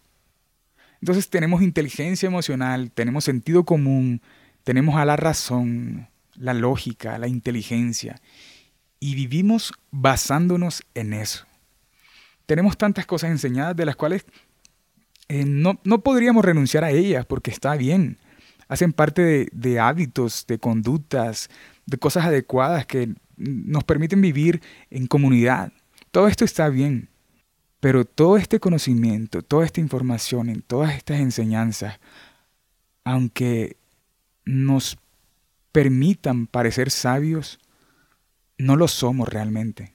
Entonces 1.02 1.28
tenemos 1.28 1.62
inteligencia 1.62 2.28
emocional, 2.28 2.90
tenemos 2.92 3.25
sentido 3.25 3.64
común, 3.64 4.23
tenemos 4.66 4.96
a 4.96 5.04
la 5.04 5.14
razón, 5.14 6.08
la 6.35 6.52
lógica, 6.52 7.18
la 7.18 7.28
inteligencia, 7.28 8.20
y 8.99 9.14
vivimos 9.14 9.73
basándonos 9.92 10.82
en 10.94 11.12
eso. 11.12 11.46
Tenemos 12.46 12.76
tantas 12.76 13.06
cosas 13.06 13.30
enseñadas 13.30 13.76
de 13.76 13.87
las 13.87 13.94
cuales 13.94 14.26
eh, 15.28 15.44
no, 15.46 15.76
podríamos 16.02 16.44
renunciar 16.44 16.82
a 16.82 16.90
ellas 16.90 17.25
porque 17.26 17.52
está 17.52 17.76
bien. 17.76 18.18
Hacen 18.66 18.92
parte 18.92 19.23
de, 19.23 19.49
de 19.52 19.78
hábitos, 19.78 20.44
de 20.49 20.58
conductas, 20.58 21.49
de 21.87 21.99
cosas 21.99 22.25
adecuadas 22.25 22.87
que 22.87 23.14
nos 23.37 23.85
permiten 23.85 24.20
vivir 24.20 24.61
en 24.90 25.06
comunidad. 25.06 25.73
Todo 26.11 26.26
esto 26.26 26.44
está 26.44 26.68
bien. 26.70 27.08
Pero 27.78 28.04
todo 28.04 28.37
este 28.37 28.58
conocimiento, 28.58 29.42
toda 29.42 29.64
esta 29.64 29.80
información, 29.80 30.49
en 30.49 30.62
todas 30.62 30.96
estas 30.96 31.20
enseñanzas, 31.20 32.00
aunque 33.04 33.76
nos 34.47 34.99
permitan 35.73 36.47
parecer 36.47 36.91
sabios, 36.91 37.61
no 38.57 38.76
lo 38.76 38.88
somos 38.88 39.29
realmente. 39.29 39.95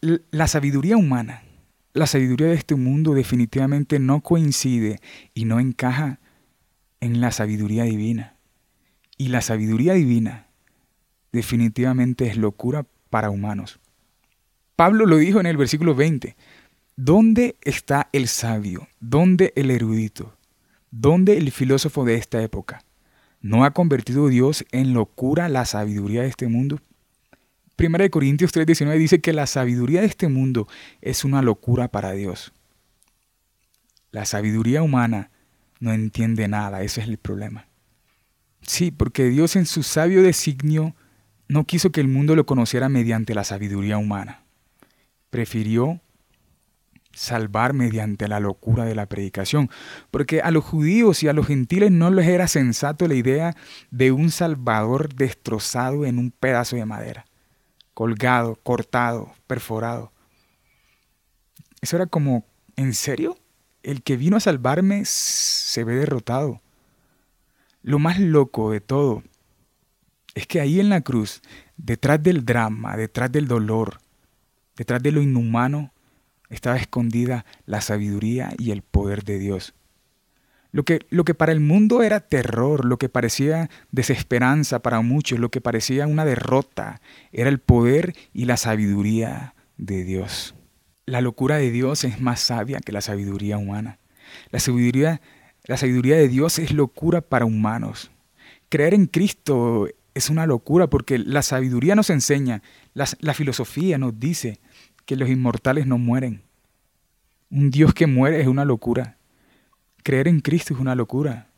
La 0.00 0.48
sabiduría 0.48 0.96
humana, 0.96 1.42
la 1.92 2.06
sabiduría 2.06 2.48
de 2.48 2.54
este 2.54 2.74
mundo 2.74 3.14
definitivamente 3.14 4.00
no 4.00 4.22
coincide 4.22 5.00
y 5.34 5.44
no 5.44 5.60
encaja 5.60 6.18
en 7.00 7.20
la 7.20 7.30
sabiduría 7.30 7.84
divina. 7.84 8.36
Y 9.16 9.28
la 9.28 9.42
sabiduría 9.42 9.94
divina 9.94 10.48
definitivamente 11.32 12.26
es 12.26 12.36
locura 12.36 12.86
para 13.10 13.30
humanos. 13.30 13.80
Pablo 14.76 15.06
lo 15.06 15.16
dijo 15.16 15.40
en 15.40 15.46
el 15.46 15.56
versículo 15.56 15.94
20. 15.94 16.36
¿Dónde 16.96 17.56
está 17.62 18.08
el 18.12 18.28
sabio? 18.28 18.88
¿Dónde 19.00 19.52
el 19.56 19.70
erudito? 19.70 20.36
¿Dónde 20.90 21.36
el 21.36 21.52
filósofo 21.52 22.04
de 22.04 22.14
esta 22.14 22.42
época? 22.42 22.84
¿No 23.40 23.64
ha 23.64 23.72
convertido 23.72 24.28
Dios 24.28 24.64
en 24.72 24.94
locura 24.94 25.48
la 25.48 25.64
sabiduría 25.64 26.22
de 26.22 26.28
este 26.28 26.48
mundo? 26.48 26.80
Primera 27.76 28.02
de 28.02 28.10
Corintios 28.10 28.52
3:19 28.52 28.98
dice 28.98 29.20
que 29.20 29.32
la 29.32 29.46
sabiduría 29.46 30.00
de 30.00 30.08
este 30.08 30.28
mundo 30.28 30.66
es 31.00 31.24
una 31.24 31.42
locura 31.42 31.88
para 31.88 32.12
Dios. 32.12 32.52
La 34.10 34.24
sabiduría 34.24 34.82
humana 34.82 35.30
no 35.78 35.92
entiende 35.92 36.48
nada, 36.48 36.82
ese 36.82 37.00
es 37.02 37.08
el 37.08 37.18
problema. 37.18 37.68
Sí, 38.62 38.90
porque 38.90 39.28
Dios 39.28 39.54
en 39.54 39.66
su 39.66 39.84
sabio 39.84 40.22
designio 40.22 40.96
no 41.46 41.64
quiso 41.64 41.92
que 41.92 42.00
el 42.00 42.08
mundo 42.08 42.34
lo 42.34 42.46
conociera 42.46 42.88
mediante 42.88 43.34
la 43.34 43.44
sabiduría 43.44 43.96
humana. 43.96 44.42
Prefirió 45.30 46.00
salvar 47.18 47.74
mediante 47.74 48.28
la 48.28 48.38
locura 48.38 48.84
de 48.84 48.94
la 48.94 49.06
predicación, 49.06 49.68
porque 50.10 50.40
a 50.40 50.50
los 50.50 50.64
judíos 50.64 51.22
y 51.22 51.28
a 51.28 51.32
los 51.32 51.46
gentiles 51.46 51.90
no 51.90 52.10
les 52.10 52.28
era 52.28 52.46
sensato 52.46 53.08
la 53.08 53.14
idea 53.14 53.56
de 53.90 54.12
un 54.12 54.30
Salvador 54.30 55.14
destrozado 55.14 56.06
en 56.06 56.18
un 56.18 56.30
pedazo 56.30 56.76
de 56.76 56.86
madera, 56.86 57.26
colgado, 57.92 58.56
cortado, 58.62 59.32
perforado. 59.46 60.12
Eso 61.80 61.96
era 61.96 62.06
como, 62.06 62.44
¿en 62.76 62.94
serio? 62.94 63.36
El 63.82 64.02
que 64.02 64.16
vino 64.16 64.36
a 64.36 64.40
salvarme 64.40 65.02
se 65.04 65.82
ve 65.84 65.96
derrotado. 65.96 66.60
Lo 67.82 67.98
más 67.98 68.20
loco 68.20 68.70
de 68.70 68.80
todo 68.80 69.22
es 70.34 70.46
que 70.46 70.60
ahí 70.60 70.78
en 70.78 70.88
la 70.88 71.00
cruz, 71.00 71.42
detrás 71.76 72.22
del 72.22 72.44
drama, 72.44 72.96
detrás 72.96 73.32
del 73.32 73.48
dolor, 73.48 73.98
detrás 74.76 75.02
de 75.02 75.10
lo 75.10 75.20
inhumano, 75.20 75.92
estaba 76.50 76.76
escondida 76.76 77.44
la 77.66 77.80
sabiduría 77.80 78.54
y 78.58 78.70
el 78.70 78.82
poder 78.82 79.24
de 79.24 79.38
Dios. 79.38 79.74
Lo 80.70 80.84
que, 80.84 81.00
lo 81.08 81.24
que 81.24 81.34
para 81.34 81.52
el 81.52 81.60
mundo 81.60 82.02
era 82.02 82.20
terror, 82.20 82.84
lo 82.84 82.98
que 82.98 83.08
parecía 83.08 83.70
desesperanza 83.90 84.80
para 84.80 85.00
muchos, 85.00 85.38
lo 85.38 85.50
que 85.50 85.62
parecía 85.62 86.06
una 86.06 86.24
derrota, 86.24 87.00
era 87.32 87.48
el 87.48 87.58
poder 87.58 88.14
y 88.34 88.44
la 88.44 88.58
sabiduría 88.58 89.54
de 89.78 90.04
Dios. 90.04 90.54
La 91.06 91.22
locura 91.22 91.56
de 91.56 91.70
Dios 91.70 92.04
es 92.04 92.20
más 92.20 92.40
sabia 92.40 92.80
que 92.80 92.92
la 92.92 93.00
sabiduría 93.00 93.56
humana. 93.56 93.98
La 94.50 94.60
sabiduría, 94.60 95.22
la 95.64 95.78
sabiduría 95.78 96.16
de 96.16 96.28
Dios 96.28 96.58
es 96.58 96.72
locura 96.72 97.22
para 97.22 97.46
humanos. 97.46 98.10
Creer 98.68 98.92
en 98.92 99.06
Cristo 99.06 99.88
es 100.12 100.28
una 100.28 100.44
locura 100.44 100.88
porque 100.88 101.16
la 101.16 101.40
sabiduría 101.40 101.94
nos 101.94 102.10
enseña, 102.10 102.62
la, 102.92 103.06
la 103.20 103.32
filosofía 103.32 103.96
nos 103.96 104.20
dice 104.20 104.60
que 105.08 105.16
los 105.16 105.30
inmortales 105.30 105.86
no 105.86 105.96
mueren. 105.96 106.42
Un 107.50 107.70
Dios 107.70 107.94
que 107.94 108.06
muere 108.06 108.42
es 108.42 108.46
una 108.46 108.66
locura. 108.66 109.16
Creer 110.02 110.28
en 110.28 110.40
Cristo 110.40 110.74
es 110.74 110.80
una 110.80 110.94
locura. 110.94 111.48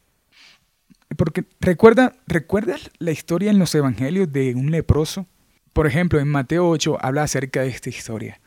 Porque 1.17 1.45
recuerda, 1.59 2.15
¿recuerdas 2.29 2.93
la 3.01 3.11
historia 3.11 3.51
en 3.51 3.59
los 3.59 3.75
evangelios 3.75 4.33
de 4.33 4.55
un 4.55 4.71
leproso? 4.71 5.27
Por 5.73 5.89
ejemplo, 5.89 6.21
en 6.21 6.29
Mateo 6.29 6.69
8 6.69 6.99
habla 7.01 7.25
acerca 7.25 7.63
de 7.63 7.71
esta 7.71 7.89
historia. 7.89 8.41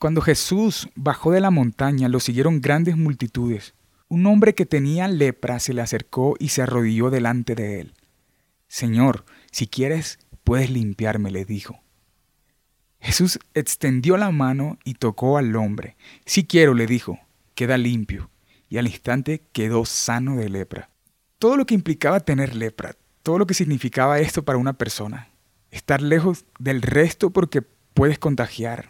Cuando 0.00 0.20
Jesús 0.20 0.88
bajó 0.96 1.30
de 1.30 1.40
la 1.40 1.52
montaña, 1.52 2.08
lo 2.08 2.18
siguieron 2.18 2.60
grandes 2.60 2.96
multitudes. 2.96 3.74
Un 4.08 4.26
hombre 4.26 4.56
que 4.56 4.66
tenía 4.66 5.06
lepra 5.06 5.60
se 5.60 5.74
le 5.74 5.80
acercó 5.80 6.34
y 6.40 6.48
se 6.48 6.62
arrodilló 6.62 7.08
delante 7.08 7.54
de 7.54 7.78
él. 7.78 7.94
Señor, 8.66 9.26
si 9.52 9.68
quieres, 9.68 10.18
puedes 10.42 10.70
limpiarme, 10.70 11.30
le 11.30 11.44
dijo. 11.44 11.83
Jesús 13.04 13.38
extendió 13.52 14.16
la 14.16 14.30
mano 14.30 14.78
y 14.82 14.94
tocó 14.94 15.36
al 15.36 15.54
hombre. 15.56 15.94
Si 16.24 16.44
quiero, 16.44 16.72
le 16.72 16.86
dijo, 16.86 17.20
queda 17.54 17.76
limpio. 17.76 18.30
Y 18.70 18.78
al 18.78 18.86
instante 18.86 19.42
quedó 19.52 19.84
sano 19.84 20.36
de 20.36 20.48
lepra. 20.48 20.88
todo 21.38 21.58
lo 21.58 21.66
que 21.66 21.74
implicaba 21.74 22.20
tener 22.20 22.56
lepra, 22.56 22.96
todo 23.22 23.38
lo 23.38 23.46
que 23.46 23.52
significaba 23.52 24.20
esto 24.20 24.42
para 24.42 24.56
una 24.56 24.72
persona. 24.72 25.28
Estar 25.70 26.00
lejos 26.00 26.46
del 26.58 26.80
resto 26.80 27.28
porque 27.28 27.60
puedes 27.92 28.18
contagiar. 28.18 28.88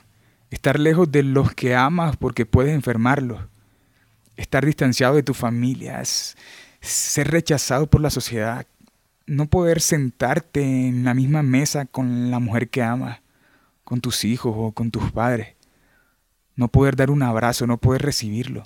Estar 0.49 0.79
lejos 0.79 1.11
de 1.11 1.25
los 1.25 1.53
que 1.53 1.75
amas 1.75 2.17
porque 2.17 2.47
puedes 2.47 2.73
enfermarlos. 2.73 3.41
Estar 4.37 4.65
distanciado 4.65 5.17
de 5.17 5.25
tu 5.25 5.35
familia. 5.35 6.01
Ser 6.81 7.33
rechazado 7.33 7.89
por 7.89 8.01
la 8.01 8.11
sociedad. 8.11 8.65
No 9.27 9.47
poder 9.47 9.81
sentarte 9.81 10.63
en 10.63 11.03
la 11.03 11.15
misma 11.15 11.43
mesa 11.43 11.85
con 11.85 12.31
la 12.31 12.39
mujer 12.39 12.69
que 12.69 12.83
amas, 12.83 13.24
con 13.85 14.01
tus 14.01 14.25
hijos 14.25 14.55
o 14.57 14.73
con 14.73 14.91
tus 14.91 15.13
padres. 15.13 15.55
No 16.57 16.69
poder 16.69 16.97
dar 16.97 17.11
un 17.11 17.23
abrazo, 17.23 17.67
no 17.67 17.79
poder 17.79 18.03
recibirlo. 18.03 18.65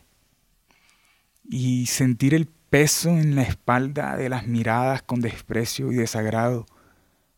Y 1.44 1.87
sentir 1.87 2.34
el 2.34 2.46
peso 2.46 3.10
en 3.10 3.34
la 3.34 3.42
espalda 3.42 4.16
de 4.16 4.28
las 4.28 4.46
miradas 4.46 5.02
con 5.02 5.20
desprecio 5.20 5.90
y 5.92 5.96
desagrado 5.96 6.66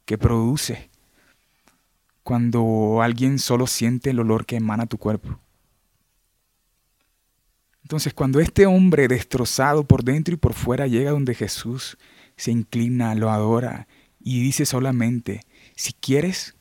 que 0.05 0.19
produce 0.19 0.91
cuando 2.23 3.01
alguien 3.03 3.39
solo 3.39 3.67
siente 3.67 4.11
el 4.11 4.21
olor 4.21 4.47
que 4.47 4.57
emana 4.57 4.87
tu 4.87 4.99
cuerpo. 4.99 5.39
Entonces, 7.83 8.15
cuando 8.15 8.39
este 8.39 8.67
hombre 8.67 9.09
destrozado 9.09 9.85
por 9.85 10.05
dentro 10.05 10.35
y 10.35 10.37
por 10.37 10.53
fuera 10.53 10.87
llega 10.87 11.11
donde 11.11 11.35
Jesús, 11.35 11.99
se 12.37 12.51
inclina, 12.53 13.15
lo 13.15 13.31
adora 13.31 13.89
y 14.21 14.41
dice 14.43 14.65
solamente, 14.65 15.41
si 15.75 15.93
quieres, 15.93 16.55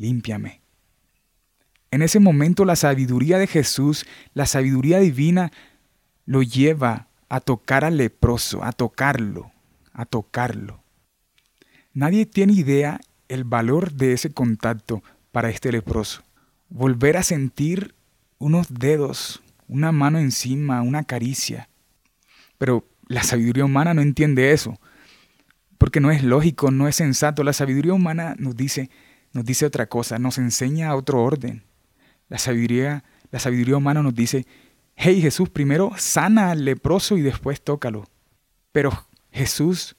límpiame. 0.00 0.60
En 1.90 2.02
ese 2.02 2.20
momento 2.20 2.64
la 2.64 2.76
sabiduría 2.76 3.38
de 3.38 3.46
Jesús, 3.46 4.06
la 4.32 4.46
sabiduría 4.46 4.98
divina, 4.98 5.50
lo 6.24 6.42
lleva 6.42 7.08
a 7.28 7.40
tocar 7.40 7.84
al 7.84 7.96
leproso, 7.96 8.64
a 8.64 8.72
tocarlo, 8.72 9.52
a 9.92 10.06
tocarlo. 10.06 10.82
Nadie 11.92 12.26
tiene 12.26 12.52
idea 12.52 13.00
el 13.28 13.44
valor 13.44 13.92
de 13.92 14.12
ese 14.12 14.30
contacto 14.30 15.02
para 15.32 15.50
este 15.50 15.72
leproso. 15.72 16.22
Volver 16.68 17.16
a 17.16 17.22
sentir 17.22 17.94
unos 18.38 18.72
dedos, 18.72 19.42
una 19.68 19.92
mano 19.92 20.18
encima, 20.18 20.82
una 20.82 21.04
caricia. 21.04 21.68
Pero 22.58 22.84
la 23.08 23.24
sabiduría 23.24 23.64
humana 23.64 23.94
no 23.94 24.02
entiende 24.02 24.52
eso, 24.52 24.78
porque 25.78 26.00
no 26.00 26.10
es 26.10 26.22
lógico, 26.22 26.70
no 26.70 26.86
es 26.86 26.96
sensato. 26.96 27.42
La 27.42 27.52
sabiduría 27.52 27.92
humana 27.92 28.36
nos 28.38 28.56
dice, 28.56 28.90
nos 29.32 29.44
dice 29.44 29.66
otra 29.66 29.88
cosa, 29.88 30.18
nos 30.18 30.38
enseña 30.38 30.94
otro 30.94 31.22
orden. 31.22 31.64
La 32.28 32.38
sabiduría, 32.38 33.04
la 33.30 33.38
sabiduría 33.38 33.76
humana 33.76 34.02
nos 34.02 34.14
dice, 34.14 34.46
hey 34.96 35.20
Jesús, 35.20 35.48
primero 35.48 35.92
sana 35.96 36.50
al 36.50 36.64
leproso 36.64 37.16
y 37.16 37.22
después 37.22 37.62
tócalo. 37.62 38.06
Pero 38.72 38.90
Jesús, 39.30 39.96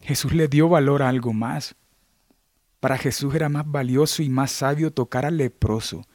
Jesús 0.00 0.32
le 0.32 0.48
dio 0.48 0.68
valor 0.68 1.02
a 1.02 1.08
algo 1.08 1.32
más. 1.32 1.76
Para 2.80 2.98
Jesús 2.98 3.34
era 3.34 3.48
más 3.48 3.70
valioso 3.70 4.22
y 4.22 4.28
más 4.28 4.50
sabio 4.50 4.92
tocar 4.92 5.24
al 5.24 5.36
leproso 5.36 6.06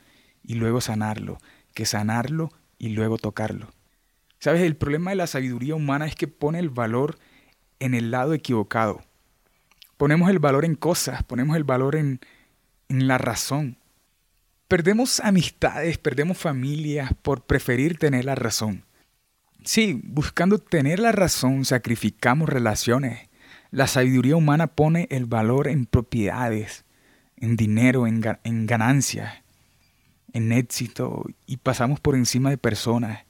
y 0.44 0.56
luego 0.56 0.82
sanarlo, 0.82 1.38
que 1.74 1.86
sanarlo 1.86 2.51
y 2.77 2.89
luego 2.89 3.17
tocarlo. 3.17 3.70
¿Sabes? 4.39 4.62
El 4.62 4.75
problema 4.75 5.12
de 5.12 5.15
la 5.15 5.27
sabiduría 5.27 5.75
humana 5.75 6.06
es 6.06 6.15
que 6.15 6.27
pone 6.27 6.60
el 6.60 6.70
valor 6.70 7.17
en 7.79 7.94
el 7.94 8.12
lado 8.12 8.34
equivocado. 8.34 9.01
Ponemos 9.97 10.29
el 10.29 10.39
valor 10.39 10.63
en 10.63 10.75
cosas, 10.75 11.23
ponemos 11.23 11.57
el 11.57 11.63
valor 11.63 11.95
en, 11.95 12.19
en 12.89 13.07
la 13.07 13.17
razón. 13.17 13.77
Perdemos 14.67 15.19
amistades, 15.21 15.97
perdemos 15.97 16.37
familias 16.37 17.11
por 17.21 17.45
preferir 17.45 17.97
tener 17.97 18.25
la 18.25 18.35
razón. 18.35 18.83
Sí, 19.63 19.99
buscando 20.03 20.59
tener 20.59 20.99
la 20.99 21.11
razón 21.11 21.65
sacrificamos 21.65 22.47
relaciones. 22.47 23.29
La 23.71 23.87
sabiduría 23.87 24.35
humana 24.35 24.67
pone 24.67 25.07
el 25.09 25.25
valor 25.25 25.67
en 25.67 25.85
propiedades, 25.85 26.85
en 27.35 27.55
dinero, 27.55 28.07
en, 28.07 28.23
en 28.43 28.65
ganancias, 28.65 29.43
en 30.33 30.51
éxito 30.51 31.25
y 31.45 31.57
pasamos 31.57 31.99
por 31.99 32.15
encima 32.15 32.49
de 32.49 32.57
personas. 32.57 33.25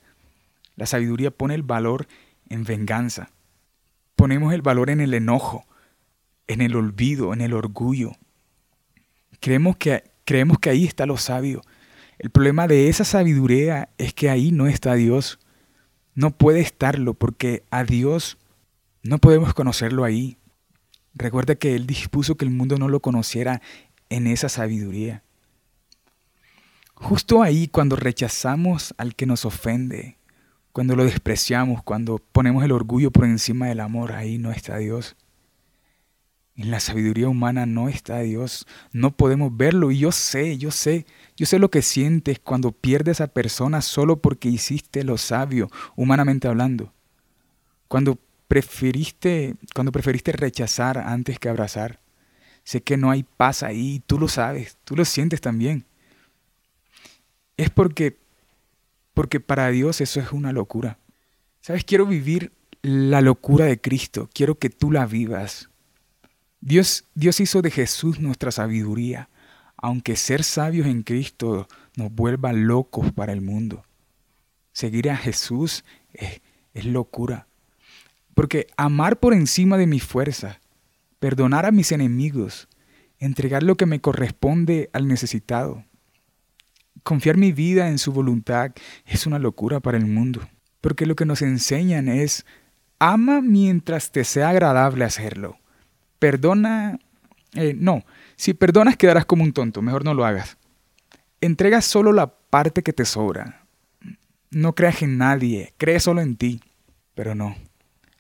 La 0.76 0.86
sabiduría 0.86 1.32
pone 1.32 1.56
el 1.56 1.64
valor 1.64 2.08
en 2.50 2.64
venganza. 2.64 3.32
Ponemos 4.16 4.54
el 4.54 4.62
valor 4.62 4.90
en 4.90 5.02
el 5.02 5.14
enojo, 5.14 5.66
en 6.48 6.62
el 6.62 6.76
olvido, 6.76 7.34
en 7.34 7.42
el 7.42 7.54
orgullo. 7.54 8.12
Creemos 9.40 9.78
que 9.78 10.04
Creemos 10.28 10.60
que 10.60 10.70
ahí 10.70 10.84
está 10.84 11.06
lo 11.06 11.16
sabio. 11.16 11.62
El 12.20 12.32
problema 12.32 12.68
de 12.68 12.90
esa 12.90 13.06
sabiduría 13.06 13.88
es 13.98 14.14
que 14.14 14.30
ahí 14.30 14.52
no 14.52 14.68
está 14.68 14.94
Dios. 14.96 15.40
No 16.16 16.32
puede 16.32 16.60
estarlo 16.60 17.14
porque 17.14 17.64
a 17.72 17.86
Dios 17.86 18.38
no 19.04 19.20
podemos 19.20 19.54
conocerlo 19.54 20.04
ahí. 20.04 20.38
Recuerda 21.14 21.56
que 21.56 21.76
Él 21.76 21.88
dispuso 21.88 22.36
que 22.36 22.44
el 22.44 22.52
mundo 22.52 22.78
no 22.78 22.90
lo 22.90 23.00
conociera 23.00 23.62
en 24.10 24.28
esa 24.28 24.50
sabiduría. 24.50 25.24
Justo 26.94 27.42
ahí 27.42 27.70
cuando 27.70 27.96
rechazamos 27.96 28.94
al 28.98 29.16
que 29.16 29.28
nos 29.28 29.46
ofende, 29.46 30.18
cuando 30.74 30.98
lo 30.98 31.06
despreciamos, 31.06 31.84
cuando 31.84 32.18
ponemos 32.18 32.66
el 32.66 32.74
orgullo 32.74 33.12
por 33.12 33.24
encima 33.24 33.68
del 33.68 33.80
amor, 33.80 34.12
ahí 34.12 34.40
no 34.40 34.52
está 34.52 34.76
Dios. 34.76 35.16
En 36.58 36.72
la 36.72 36.80
sabiduría 36.80 37.30
humana 37.30 37.68
no 37.68 37.88
está 37.88 38.20
Dios, 38.20 38.66
no 38.92 39.16
podemos 39.16 39.56
verlo 39.56 39.92
y 39.92 40.00
yo 40.00 40.12
sé, 40.12 40.58
yo 40.58 40.72
sé, 40.72 41.06
yo 41.36 41.46
sé 41.46 41.60
lo 41.60 41.70
que 41.70 41.84
sientes 41.84 42.40
cuando 42.40 42.72
pierdes 42.72 43.22
a 43.22 43.28
persona 43.28 43.82
solo 43.82 44.22
porque 44.22 44.50
hiciste 44.50 45.04
lo 45.04 45.18
sabio, 45.18 45.70
humanamente 45.96 46.48
hablando. 46.48 46.92
Cuando 47.88 48.18
preferiste, 48.48 49.56
cuando 49.76 49.92
preferiste 49.92 50.32
rechazar 50.32 50.98
antes 50.98 51.38
que 51.38 51.50
abrazar. 51.50 52.00
Sé 52.64 52.82
que 52.82 52.98
no 52.98 53.12
hay 53.12 53.24
paz 53.24 53.64
ahí, 53.64 54.02
tú 54.08 54.20
lo 54.20 54.28
sabes, 54.28 54.78
tú 54.84 54.96
lo 54.96 55.06
sientes 55.06 55.40
también. 55.40 55.86
Es 57.56 57.70
porque 57.70 58.18
porque 59.14 59.40
para 59.40 59.70
Dios 59.70 60.00
eso 60.00 60.20
es 60.20 60.32
una 60.32 60.52
locura. 60.52 61.00
¿Sabes? 61.60 61.84
Quiero 61.84 62.06
vivir 62.06 62.52
la 62.84 63.22
locura 63.22 63.66
de 63.66 63.82
Cristo, 63.82 64.30
quiero 64.32 64.60
que 64.60 64.70
tú 64.70 64.92
la 64.92 65.08
vivas. 65.08 65.70
Dios, 66.60 67.06
Dios 67.14 67.40
hizo 67.40 67.62
de 67.62 67.72
Jesús 67.72 68.20
nuestra 68.20 68.52
sabiduría, 68.52 69.30
aunque 69.78 70.16
ser 70.16 70.44
sabios 70.44 70.88
en 70.88 71.04
Cristo 71.04 71.68
nos 71.96 72.12
vuelva 72.12 72.54
locos 72.54 73.12
para 73.12 73.34
el 73.34 73.42
mundo. 73.42 73.84
Seguir 74.74 75.10
a 75.10 75.18
Jesús 75.18 75.84
es, 76.14 76.42
es 76.74 76.86
locura. 76.86 77.48
Porque 78.34 78.68
amar 78.78 79.20
por 79.20 79.34
encima 79.34 79.78
de 79.78 79.88
mis 79.88 80.04
fuerzas, 80.04 80.58
perdonar 81.20 81.66
a 81.66 81.72
mis 81.72 81.92
enemigos, 81.92 82.68
entregar 83.20 83.64
lo 83.64 83.76
que 83.76 83.86
me 83.86 84.02
corresponde 84.02 84.90
al 84.94 85.08
necesitado, 85.08 85.84
confiar 87.04 87.38
mi 87.38 87.52
vida 87.52 87.90
en 87.90 88.00
su 88.00 88.12
voluntad 88.12 88.72
es 89.06 89.26
una 89.26 89.40
locura 89.40 89.80
para 89.80 89.98
el 89.98 90.06
mundo. 90.06 90.48
Porque 90.82 91.06
lo 91.06 91.16
que 91.16 91.26
nos 91.26 91.42
enseñan 91.42 92.10
es, 92.10 92.46
ama 93.00 93.42
mientras 93.42 94.12
te 94.12 94.24
sea 94.24 94.50
agradable 94.50 95.06
hacerlo. 95.06 95.58
Perdona, 96.20 97.00
eh, 97.54 97.76
no, 97.78 98.06
si 98.36 98.54
perdonas 98.54 98.98
quedarás 98.98 99.26
como 99.26 99.44
un 99.44 99.54
tonto, 99.54 99.82
mejor 99.82 100.04
no 100.04 100.14
lo 100.14 100.26
hagas. 100.26 100.58
Entrega 101.42 101.82
solo 101.82 102.12
la 102.12 102.28
parte 102.28 102.84
que 102.84 102.94
te 102.94 103.06
sobra. 103.06 103.66
No 104.50 104.74
creas 104.74 105.02
en 105.02 105.18
nadie, 105.18 105.74
cree 105.78 106.00
solo 106.00 106.22
en 106.22 106.36
ti. 106.36 106.62
Pero 107.14 107.36
no, 107.36 107.56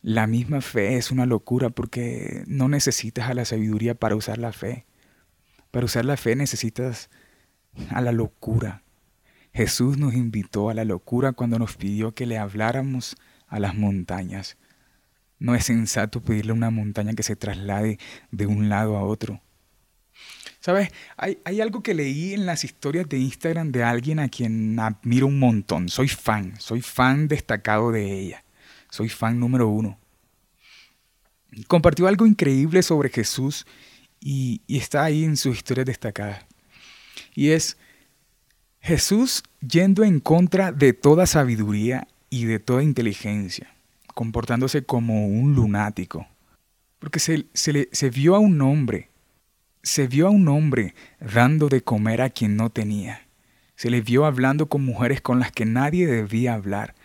la 0.01 0.25
misma 0.27 0.61
fe 0.61 0.97
es 0.97 1.11
una 1.11 1.25
locura 1.25 1.69
porque 1.69 2.43
no 2.47 2.67
necesitas 2.67 3.29
a 3.29 3.33
la 3.33 3.45
sabiduría 3.45 3.95
para 3.95 4.15
usar 4.15 4.37
la 4.37 4.53
fe. 4.53 4.85
Para 5.71 5.85
usar 5.85 6.05
la 6.05 6.17
fe 6.17 6.35
necesitas 6.35 7.09
a 7.89 8.01
la 8.01 8.11
locura. 8.11 8.83
Jesús 9.53 9.97
nos 9.97 10.13
invitó 10.13 10.69
a 10.69 10.73
la 10.73 10.85
locura 10.85 11.33
cuando 11.33 11.59
nos 11.59 11.75
pidió 11.77 12.13
que 12.13 12.25
le 12.25 12.37
habláramos 12.37 13.15
a 13.47 13.59
las 13.59 13.75
montañas. 13.75 14.57
No 15.39 15.53
es 15.55 15.65
sensato 15.65 16.21
pedirle 16.21 16.51
a 16.51 16.55
una 16.55 16.71
montaña 16.71 17.13
que 17.13 17.23
se 17.23 17.35
traslade 17.35 17.99
de 18.31 18.47
un 18.47 18.69
lado 18.69 18.97
a 18.97 19.03
otro. 19.03 19.41
¿Sabes? 20.59 20.91
Hay, 21.15 21.37
hay, 21.45 21.61
algo 21.61 21.83
que 21.83 21.93
leí 21.93 22.33
en 22.33 22.45
las 22.45 22.63
historias 22.63 23.07
de 23.07 23.19
Instagram 23.19 23.71
de 23.71 23.83
alguien 23.83 24.19
a 24.19 24.27
quien 24.27 24.79
admiro 24.79 25.27
un 25.27 25.39
montón. 25.39 25.89
Soy 25.89 26.07
fan, 26.07 26.59
soy 26.59 26.81
fan 26.81 27.27
destacado 27.27 27.91
de 27.91 28.19
ella. 28.19 28.43
Soy 28.89 29.09
fan 29.09 29.39
número 29.39 29.69
uno. 29.69 29.99
Compartió 31.67 32.07
algo 32.07 32.25
increíble 32.25 32.81
sobre 32.81 33.09
Jesús 33.09 33.65
y, 34.19 34.61
y 34.67 34.77
está 34.77 35.03
ahí 35.03 35.23
en 35.23 35.37
sus 35.37 35.55
historias 35.55 35.85
destacadas. 35.85 36.45
Y 37.33 37.51
es 37.51 37.77
Jesús 38.81 39.43
yendo 39.61 40.03
en 40.03 40.19
contra 40.19 40.71
de 40.71 40.93
toda 40.93 41.27
sabiduría 41.27 42.07
y 42.29 42.45
de 42.45 42.59
toda 42.59 42.83
inteligencia 42.83 43.76
comportándose 44.17 44.83
como 44.83 45.27
un 45.27 45.53
lunático. 45.53 46.25
Porque 46.97 47.19
se, 47.19 47.45
le, 47.71 47.87
se 47.91 48.09
vio 48.09 48.35
a 48.35 48.39
un 48.39 48.59
hombre, 48.63 49.11
se 49.83 50.07
vio 50.07 50.25
a 50.25 50.31
un 50.31 50.47
hombre 50.47 50.95
dando 51.19 51.69
de 51.69 51.83
comer 51.83 52.23
a 52.23 52.31
quien 52.31 52.57
no 52.57 52.71
tenía. 52.71 53.27
Se 53.75 53.91
le 53.91 54.01
vio 54.01 54.25
hablando 54.25 54.69
con 54.69 54.83
mujeres 54.83 55.21
con 55.21 55.39
las 55.39 55.51
que 55.51 55.65
nadie 55.65 56.07
debía 56.07 56.55
hablar. 56.55 56.95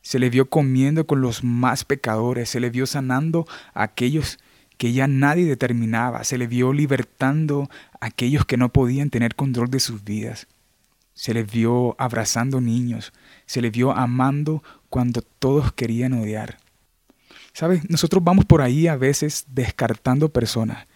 Se 0.00 0.20
le 0.20 0.30
vio 0.30 0.48
comiendo 0.48 1.08
con 1.08 1.20
los 1.20 1.42
más 1.42 1.84
pecadores, 1.84 2.50
se 2.50 2.60
le 2.60 2.70
vio 2.70 2.86
sanando 2.86 3.48
a 3.72 3.82
aquellos 3.82 4.38
que 4.78 4.92
ya 4.92 5.08
nadie 5.08 5.46
determinaba, 5.46 6.22
se 6.22 6.38
le 6.38 6.46
vio 6.46 6.72
libertando 6.72 7.68
a 8.00 8.06
aquellos 8.06 8.44
que 8.44 8.58
no 8.58 8.68
podían 8.68 9.10
tener 9.10 9.34
control 9.34 9.70
de 9.70 9.80
sus 9.80 10.04
vidas. 10.04 10.46
Se 11.14 11.32
le 11.32 11.44
vio 11.44 11.94
abrazando 11.98 12.60
niños, 12.60 13.12
se 13.46 13.62
le 13.62 13.70
vio 13.70 13.92
amando 13.92 14.62
cuando 14.88 15.22
todos 15.22 15.72
querían 15.72 16.12
odiar. 16.12 16.58
¿Sabes? 17.52 17.88
Nosotros 17.88 18.22
vamos 18.22 18.44
por 18.44 18.62
ahí 18.62 18.88
a 18.88 18.96
veces 18.96 19.44
descartando 19.48 20.28
personas, 20.28 20.86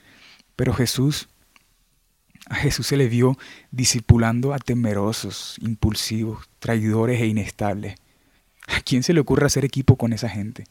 pero 0.56 0.74
Jesús, 0.74 1.28
a 2.46 2.56
Jesús 2.56 2.88
se 2.88 2.96
le 2.96 3.08
vio 3.08 3.38
discipulando 3.70 4.52
a 4.52 4.58
temerosos, 4.58 5.56
impulsivos, 5.60 6.48
traidores 6.58 7.20
e 7.20 7.26
inestables. 7.26 7.94
¿A 8.66 8.80
quién 8.80 9.02
se 9.02 9.14
le 9.14 9.20
ocurre 9.20 9.46
hacer 9.46 9.64
equipo 9.64 9.96
con 9.96 10.12
esa 10.12 10.28
gente? 10.28 10.64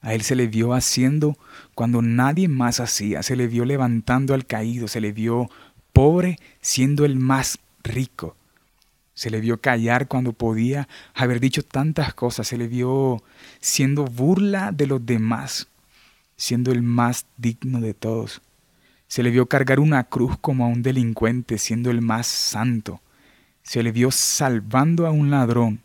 A 0.00 0.14
él 0.14 0.22
se 0.22 0.36
le 0.36 0.46
vio 0.46 0.74
haciendo 0.74 1.36
cuando 1.74 2.02
nadie 2.02 2.48
más 2.48 2.80
hacía, 2.80 3.22
se 3.22 3.36
le 3.36 3.46
vio 3.46 3.64
levantando 3.64 4.34
al 4.34 4.46
caído, 4.46 4.88
se 4.88 5.00
le 5.00 5.12
vio 5.12 5.50
pobre 5.92 6.38
siendo 6.60 7.04
el 7.04 7.16
más 7.16 7.58
rico. 7.82 8.36
Se 9.14 9.30
le 9.30 9.40
vio 9.40 9.60
callar 9.60 10.06
cuando 10.06 10.32
podía 10.32 10.88
haber 11.12 11.40
dicho 11.40 11.64
tantas 11.64 12.14
cosas, 12.14 12.46
se 12.46 12.56
le 12.56 12.68
vio 12.68 13.22
siendo 13.60 14.04
burla 14.04 14.70
de 14.70 14.86
los 14.86 15.04
demás, 15.04 15.66
siendo 16.36 16.70
el 16.70 16.82
más 16.82 17.26
digno 17.36 17.80
de 17.80 17.94
todos. 17.94 18.40
Se 19.08 19.22
le 19.22 19.30
vio 19.30 19.46
cargar 19.46 19.80
una 19.80 20.04
cruz 20.04 20.36
como 20.40 20.64
a 20.64 20.68
un 20.68 20.82
delincuente, 20.82 21.58
siendo 21.58 21.90
el 21.90 22.00
más 22.00 22.26
santo. 22.26 23.00
Se 23.62 23.82
le 23.82 23.90
vio 23.90 24.10
salvando 24.10 25.06
a 25.06 25.10
un 25.10 25.30
ladrón, 25.30 25.80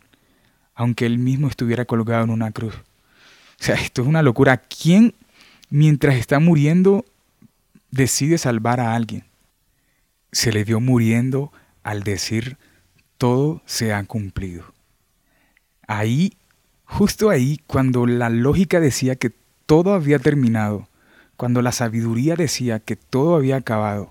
aunque 0.74 1.06
él 1.06 1.18
mismo 1.18 1.48
estuviera 1.48 1.86
colgado 1.86 2.24
en 2.24 2.30
una 2.30 2.52
cruz. 2.52 2.74
O 2.74 3.64
sea, 3.64 3.74
esto 3.76 4.02
es 4.02 4.08
una 4.08 4.22
locura. 4.22 4.58
¿Quién, 4.58 5.14
mientras 5.70 6.16
está 6.16 6.38
muriendo, 6.38 7.04
decide 7.90 8.38
salvar 8.38 8.78
a 8.78 8.94
alguien? 8.94 9.24
Se 10.30 10.52
le 10.52 10.64
vio 10.64 10.80
muriendo 10.80 11.50
al 11.84 12.02
decir, 12.02 12.58
todo 13.18 13.62
se 13.66 13.92
ha 13.92 14.02
cumplido. 14.04 14.64
Ahí, 15.86 16.32
justo 16.84 17.30
ahí, 17.30 17.60
cuando 17.66 18.06
la 18.06 18.30
lógica 18.30 18.80
decía 18.80 19.14
que 19.16 19.30
todo 19.66 19.94
había 19.94 20.18
terminado, 20.18 20.88
cuando 21.36 21.62
la 21.62 21.72
sabiduría 21.72 22.34
decía 22.36 22.80
que 22.80 22.96
todo 22.96 23.36
había 23.36 23.56
acabado, 23.56 24.10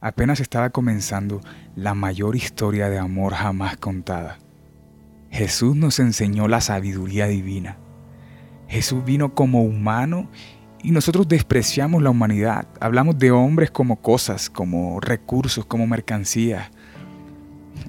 apenas 0.00 0.40
estaba 0.40 0.70
comenzando 0.70 1.40
la 1.74 1.94
mayor 1.94 2.36
historia 2.36 2.88
de 2.88 2.98
amor 2.98 3.34
jamás 3.34 3.76
contada. 3.76 4.38
Jesús 5.30 5.76
nos 5.76 5.98
enseñó 5.98 6.48
la 6.48 6.60
sabiduría 6.60 7.26
divina. 7.26 7.78
Jesús 8.68 9.04
vino 9.04 9.34
como 9.34 9.62
humano 9.62 10.28
y 10.82 10.92
nosotros 10.92 11.28
despreciamos 11.28 12.02
la 12.02 12.10
humanidad. 12.10 12.66
Hablamos 12.80 13.18
de 13.18 13.30
hombres 13.30 13.70
como 13.70 13.96
cosas, 13.96 14.50
como 14.50 15.00
recursos, 15.00 15.64
como 15.66 15.86
mercancías. 15.86 16.70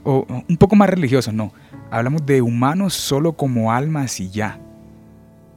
O 0.03 0.25
un 0.47 0.57
poco 0.57 0.75
más 0.75 0.89
religiosos, 0.89 1.33
no. 1.33 1.53
Hablamos 1.91 2.25
de 2.25 2.41
humanos 2.41 2.93
solo 2.93 3.33
como 3.33 3.71
almas 3.71 4.19
y 4.19 4.29
ya. 4.29 4.59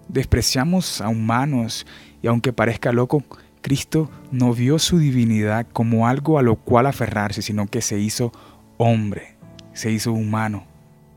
Despreciamos 0.09 1.01
a 1.01 1.09
humanos 1.09 1.87
y 2.23 2.27
aunque 2.27 2.53
parezca 2.53 2.93
loco, 2.93 3.25
Cristo 3.61 4.11
no 4.31 4.53
vio 4.53 4.79
su 4.79 4.99
divinidad 4.99 5.67
como 5.73 6.07
algo 6.07 6.39
a 6.39 6.43
lo 6.43 6.57
cual 6.57 6.87
aferrarse, 6.87 7.43
sino 7.43 7.67
que 7.67 7.83
se 7.83 7.99
hizo 7.99 8.33
hombre, 8.79 9.37
se 9.73 9.91
hizo 9.91 10.13
humano. 10.13 10.65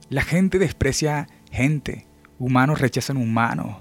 La 0.10 0.22
gente 0.22 0.60
desprecia 0.60 1.28
gente, 1.52 2.06
humanos 2.38 2.80
rechazan 2.80 3.18
humanos, 3.18 3.78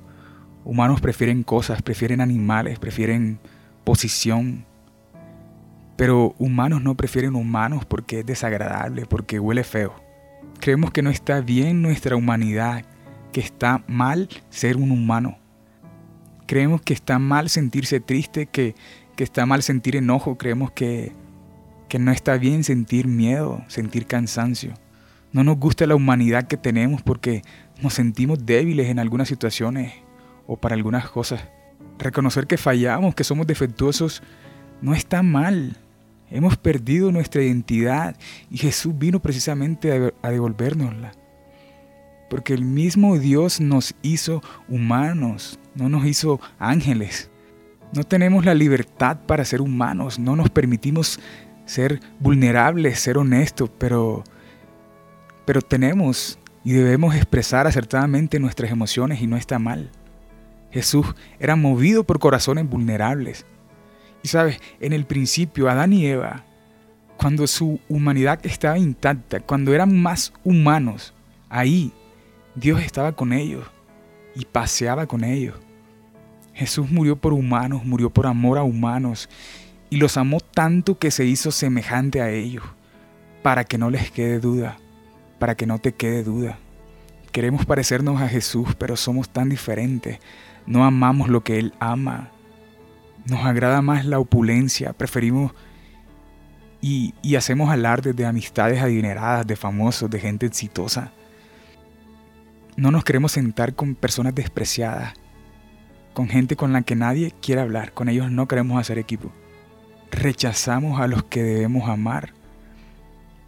Humanos 0.65 1.01
prefieren 1.01 1.43
cosas, 1.43 1.83
prefieren 1.83 2.21
animales, 2.21 2.79
prefieren 2.79 3.41
posición. 3.85 4.65
Pero 5.97 6.35
humanos 6.39 6.83
no 6.83 6.97
prefieren 6.97 7.35
humanos 7.35 7.85
porque 7.85 8.21
es 8.21 8.27
desagradable, 8.27 9.07
porque 9.07 9.39
huele 9.39 9.65
feo. 9.65 9.95
Creemos 10.61 10.91
que 10.91 11.03
no 11.03 11.11
está 11.11 11.41
bien 11.41 11.83
nuestra 11.83 12.17
humanidad, 12.17 12.85
que 13.33 13.41
está 13.41 13.83
mal 13.87 14.29
ser 14.51 14.77
un 14.77 14.91
humano. 14.91 15.39
Creemos 16.47 16.83
que 16.83 16.95
está 16.95 17.19
mal 17.19 17.49
sentirse 17.49 18.01
triste, 18.01 18.47
que, 18.47 18.75
que 19.17 19.25
está 19.25 19.47
mal 19.47 19.63
sentir 19.63 19.97
enojo. 19.97 20.37
Creemos 20.37 20.71
que, 20.71 21.13
que 21.89 21.99
no 21.99 22.13
está 22.13 22.37
bien 22.37 22.65
sentir 22.65 23.07
miedo, 23.07 23.63
sentir 23.69 24.07
cansancio. 24.07 24.75
No 25.33 25.45
nos 25.45 25.59
gusta 25.59 25.87
la 25.87 25.95
humanidad 25.95 26.47
que 26.47 26.57
tenemos 26.57 27.03
porque 27.03 27.43
nos 27.83 27.95
sentimos 27.95 28.45
débiles 28.45 28.89
en 28.89 28.99
algunas 28.99 29.29
situaciones 29.29 29.95
o 30.47 30.57
para 30.57 30.75
algunas 30.75 31.09
cosas. 31.09 31.43
Reconocer 31.99 32.47
que 32.47 32.59
fallamos, 32.59 33.15
que 33.15 33.25
somos 33.25 33.47
defectuosos, 33.47 34.23
no 34.83 34.95
está 34.95 35.23
mal. 35.23 35.77
Hemos 36.33 36.57
perdido 36.57 37.13
nuestra 37.13 37.43
identidad 37.43 38.17
y 38.51 38.57
Jesús 38.57 38.95
vino 38.97 39.21
precisamente 39.21 40.13
a 40.23 40.31
devolvernosla. 40.31 41.13
Porque 42.31 42.55
el 42.55 42.65
mismo 42.65 43.19
Dios 43.19 43.61
nos 43.61 43.95
hizo 44.01 44.43
humanos, 44.67 45.59
no 45.75 45.91
nos 45.91 46.07
hizo 46.07 46.41
ángeles. 46.59 47.31
No 47.95 48.05
tenemos 48.05 48.47
la 48.47 48.55
libertad 48.55 49.19
para 49.27 49.45
ser 49.45 49.61
humanos, 49.61 50.19
no 50.19 50.35
nos 50.35 50.49
permitimos 50.49 51.21
ser 51.67 52.01
vulnerables, 52.19 52.99
ser 52.99 53.19
honestos, 53.19 53.71
pero, 53.77 54.25
pero 55.45 55.61
tenemos 55.61 56.39
y 56.65 56.73
debemos 56.73 57.15
expresar 57.15 57.67
acertadamente 57.67 58.41
nuestras 58.41 58.71
emociones 58.71 59.21
y 59.21 59.27
no 59.27 59.37
está 59.37 59.59
mal. 59.59 59.91
Jesús 60.71 61.15
era 61.39 61.57
movido 61.57 62.05
por 62.05 62.19
corazones 62.19 62.67
vulnerables. 62.67 63.45
Y 64.23 64.29
sabes, 64.29 64.61
en 64.81 64.93
el 64.93 65.05
principio, 65.05 65.69
Adán 65.69 65.93
y 65.93 66.07
Eva, 66.07 66.45
cuando 67.17 67.47
su 67.47 67.81
humanidad 67.89 68.41
estaba 68.45 68.79
intacta, 68.79 69.41
cuando 69.41 69.75
eran 69.75 70.01
más 70.01 70.33
humanos, 70.45 71.13
ahí 71.49 71.93
Dios 72.55 72.83
estaba 72.83 73.13
con 73.13 73.33
ellos 73.33 73.67
y 74.35 74.45
paseaba 74.45 75.07
con 75.07 75.25
ellos. 75.25 75.57
Jesús 76.55 76.91
murió 76.91 77.17
por 77.17 77.33
humanos, 77.33 77.85
murió 77.85 78.11
por 78.11 78.27
amor 78.27 78.59
a 78.59 78.63
humanos 78.63 79.29
y 79.91 79.97
los 79.97 80.17
amó 80.17 80.41
tanto 80.41 80.99
que 80.99 81.11
se 81.11 81.25
hizo 81.25 81.51
semejante 81.51 82.21
a 82.21 82.31
ellos, 82.31 82.65
para 83.43 83.65
que 83.65 83.79
no 83.79 83.91
les 83.91 84.11
quede 84.11 84.39
duda, 84.39 84.79
para 85.39 85.55
que 85.55 85.67
no 85.67 85.79
te 85.79 85.93
quede 85.93 86.23
duda. 86.23 86.59
Queremos 87.33 87.65
parecernos 87.65 88.21
a 88.21 88.29
Jesús, 88.29 88.69
pero 88.79 88.97
somos 88.97 89.29
tan 89.31 89.49
diferentes 89.49 90.19
no 90.67 90.85
amamos 90.85 91.29
lo 91.29 91.43
que 91.43 91.59
Él 91.59 91.75
ama. 91.81 92.31
Nos 93.27 93.45
agrada 93.45 93.83
más 93.83 94.05
la 94.05 94.19
opulencia, 94.19 94.93
preferimos 94.93 95.53
y, 96.81 97.15
hacemos 97.37 97.71
alardes 97.71 98.15
de 98.17 98.27
amistades 98.27 98.83
adineradas, 98.83 99.47
de 99.47 99.55
famosos, 99.55 100.11
de 100.11 100.19
gente 100.19 100.47
exitosa. 100.47 101.13
No 102.77 102.91
nos 102.91 103.05
queremos 103.05 103.33
sentar 103.33 103.75
con 103.75 103.95
personas 103.95 104.35
despreciadas, 104.35 105.15
con 106.13 106.29
gente 106.29 106.57
con 106.57 106.73
la 106.73 106.83
que 106.83 106.97
nadie 106.97 107.33
quiere 107.41 107.61
hablar, 107.61 107.93
con 107.93 108.09
ellos 108.09 108.31
no 108.31 108.49
queremos 108.49 108.81
hacer 108.81 108.99
equipo. 108.99 109.31
Rechazamos 110.11 111.01
a 111.01 111.07
los 111.07 111.23
que 111.23 111.43
debemos 111.43 111.89
amar. 111.89 112.33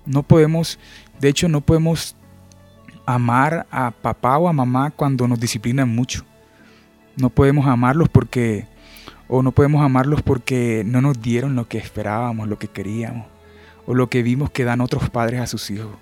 No 0.07 0.23
podemos, 0.23 0.79
de 1.21 1.29
hecho 1.29 1.49
no 1.49 1.61
podemos 1.61 2.17
amar 3.07 3.67
a 3.71 3.91
papá 3.91 4.39
o 4.39 4.49
a 4.49 4.53
mamá 4.53 4.91
cuando 4.93 5.27
nos 5.27 5.41
disciplinan 5.41 5.89
mucho. 5.89 6.25
No 7.17 7.31
podemos 7.31 7.67
amarlos 7.67 8.09
porque 8.09 8.67
o 9.29 9.43
no 9.43 9.53
podemos 9.53 9.85
amarlos 9.85 10.23
porque 10.23 10.83
no 10.87 11.01
nos 11.01 11.21
dieron 11.21 11.57
lo 11.57 11.69
que 11.69 11.79
esperábamos, 11.79 12.49
lo 12.49 12.59
que 12.59 12.69
queríamos, 12.69 13.27
o 13.87 13.95
lo 13.95 14.09
que 14.09 14.23
vimos 14.23 14.51
que 14.51 14.65
dan 14.65 14.81
otros 14.81 15.11
padres 15.11 15.41
a 15.41 15.47
sus 15.47 15.71
hijos. 15.71 15.97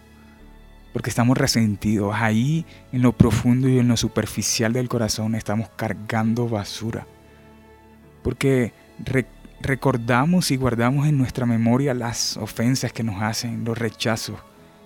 Porque 0.93 1.09
estamos 1.09 1.39
resentidos. 1.39 2.15
Ahí, 2.15 2.67
en 2.93 3.03
lo 3.03 3.13
profundo 3.13 3.69
y 3.69 3.79
en 3.79 3.89
lo 3.89 3.97
superficial 3.97 4.75
del 4.75 4.89
corazón, 4.89 5.35
estamos 5.35 5.71
cargando 5.75 6.49
basura. 6.49 7.07
Porque 8.23 8.73
recordamos 9.61 10.51
y 10.51 10.57
guardamos 10.57 11.07
en 11.07 11.17
nuestra 11.17 11.47
memoria 11.47 11.95
las 11.95 12.37
ofensas 12.37 12.93
que 12.93 13.03
nos 13.03 13.23
hacen, 13.23 13.65
los 13.65 13.79
rechazos 13.79 14.37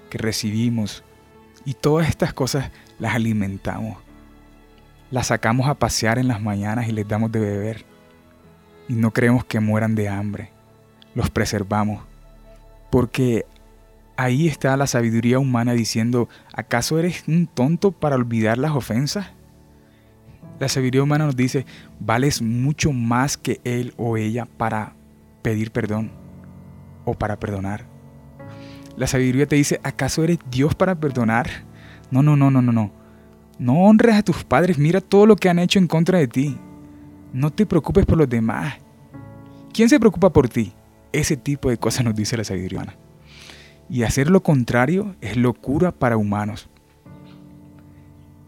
que 0.09 0.19
recibimos. 0.19 1.03
Y 1.65 1.75
todas 1.75 2.09
estas 2.09 2.33
cosas 2.33 2.71
las 3.01 3.15
alimentamos 3.15 4.07
las 5.11 5.29
sacamos 5.29 5.69
a 5.69 5.75
pasear 5.75 6.19
en 6.19 6.29
las 6.29 6.41
mañanas 6.41 6.89
y 6.89 6.93
les 6.93 7.07
damos 7.07 7.31
de 7.31 7.41
beber. 7.41 7.85
Y 8.89 8.95
no 8.95 9.13
creemos 9.13 9.45
que 9.45 9.61
mueran 9.61 9.95
de 9.95 10.09
hambre. 10.09 10.51
Los 11.15 11.31
preservamos. 11.31 12.05
Porque 12.91 13.47
ahí 14.17 14.49
está 14.49 14.77
la 14.77 14.87
sabiduría 14.87 15.39
humana 15.39 15.73
diciendo, 15.73 16.29
¿acaso 16.53 16.99
eres 16.99 17.25
un 17.27 17.47
tonto 17.47 17.93
para 17.93 18.17
olvidar 18.17 18.59
las 18.59 18.73
ofensas? 18.73 19.29
La 20.59 20.69
sabiduría 20.69 21.03
humana 21.03 21.27
nos 21.27 21.37
dice, 21.37 21.67
vales 22.01 22.41
mucho 22.41 22.93
más 22.93 23.37
que 23.37 23.61
él 23.65 23.93
o 23.97 24.17
ella 24.17 24.47
para 24.57 24.95
pedir 25.43 25.71
perdón 25.71 26.11
o 27.05 27.15
para 27.15 27.39
perdonar. 27.39 27.85
La 28.97 29.07
sabiduría 29.07 29.47
te 29.47 29.57
dice, 29.57 29.81
¿acaso 29.83 30.25
eres 30.25 30.39
Dios 30.51 30.75
para 30.75 30.95
perdonar? 30.95 31.49
No, 32.11 32.23
no, 32.23 32.37
no, 32.37 32.51
no, 32.51 32.63
no, 32.63 32.73
no. 32.73 32.91
No 33.59 33.75
honres 33.85 34.17
a 34.17 34.23
tus 34.23 34.45
padres, 34.45 34.79
mira 34.79 35.01
todo 35.01 35.27
lo 35.27 35.37
que 35.37 35.49
han 35.49 35.59
hecho 35.59 35.79
en 35.79 35.87
contra 35.87 36.19
de 36.19 36.29
ti. 36.29 36.59
No 37.37 37.53
te 37.53 37.67
preocupes 37.67 38.07
por 38.07 38.17
los 38.17 38.31
demás. 38.31 38.77
¿Quién 39.75 39.91
se 39.91 40.01
preocupa 40.01 40.33
por 40.33 40.49
ti? 40.49 40.73
Ese 41.13 41.37
tipo 41.37 41.69
de 41.69 41.77
cosas 41.77 42.03
nos 42.03 42.15
dice 42.15 42.35
la 42.35 42.45
sabiduría. 42.45 42.97
Y 43.91 44.05
hacer 44.05 44.31
lo 44.31 44.43
contrario 44.43 45.15
es 45.21 45.37
locura 45.37 45.93
para 45.93 46.17
humanos. 46.17 46.71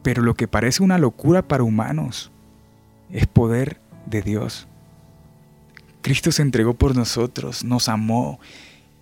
Pero 0.02 0.22
lo 0.22 0.32
que 0.32 0.48
parece 0.48 0.82
una 0.82 0.96
locura 0.96 1.46
para 1.46 1.64
humanos 1.64 2.32
es 3.10 3.26
poder 3.26 3.78
de 4.06 4.22
Dios. 4.22 4.68
Cristo 6.00 6.32
se 6.32 6.40
entregó 6.40 6.72
por 6.72 6.96
nosotros, 6.96 7.64
nos 7.64 7.90
amó 7.90 8.40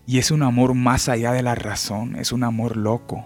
y 0.05 0.19
es 0.19 0.33
un 0.33 0.43
amor 0.43 0.75
más 0.75 1.09
allá 1.09 1.31
de 1.31 1.45
la 1.45 1.55
razón, 1.55 2.17
es 2.17 2.33
un 2.33 2.43
amor 2.43 2.77
loco. 2.77 3.25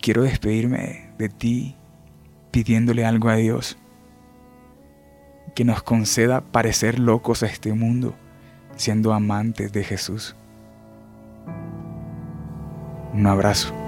quiero 0.00 0.22
despedirme 0.22 1.10
de 1.18 1.28
ti 1.28 1.76
pidiéndole 2.50 3.04
algo 3.04 3.28
a 3.28 3.36
Dios, 3.36 3.76
que 5.54 5.64
nos 5.64 5.82
conceda 5.82 6.40
parecer 6.40 6.98
locos 6.98 7.42
a 7.42 7.46
este 7.46 7.72
mundo, 7.72 8.14
siendo 8.76 9.12
amantes 9.12 9.72
de 9.72 9.84
Jesús. 9.84 10.34
Un 13.12 13.26
abrazo. 13.26 13.83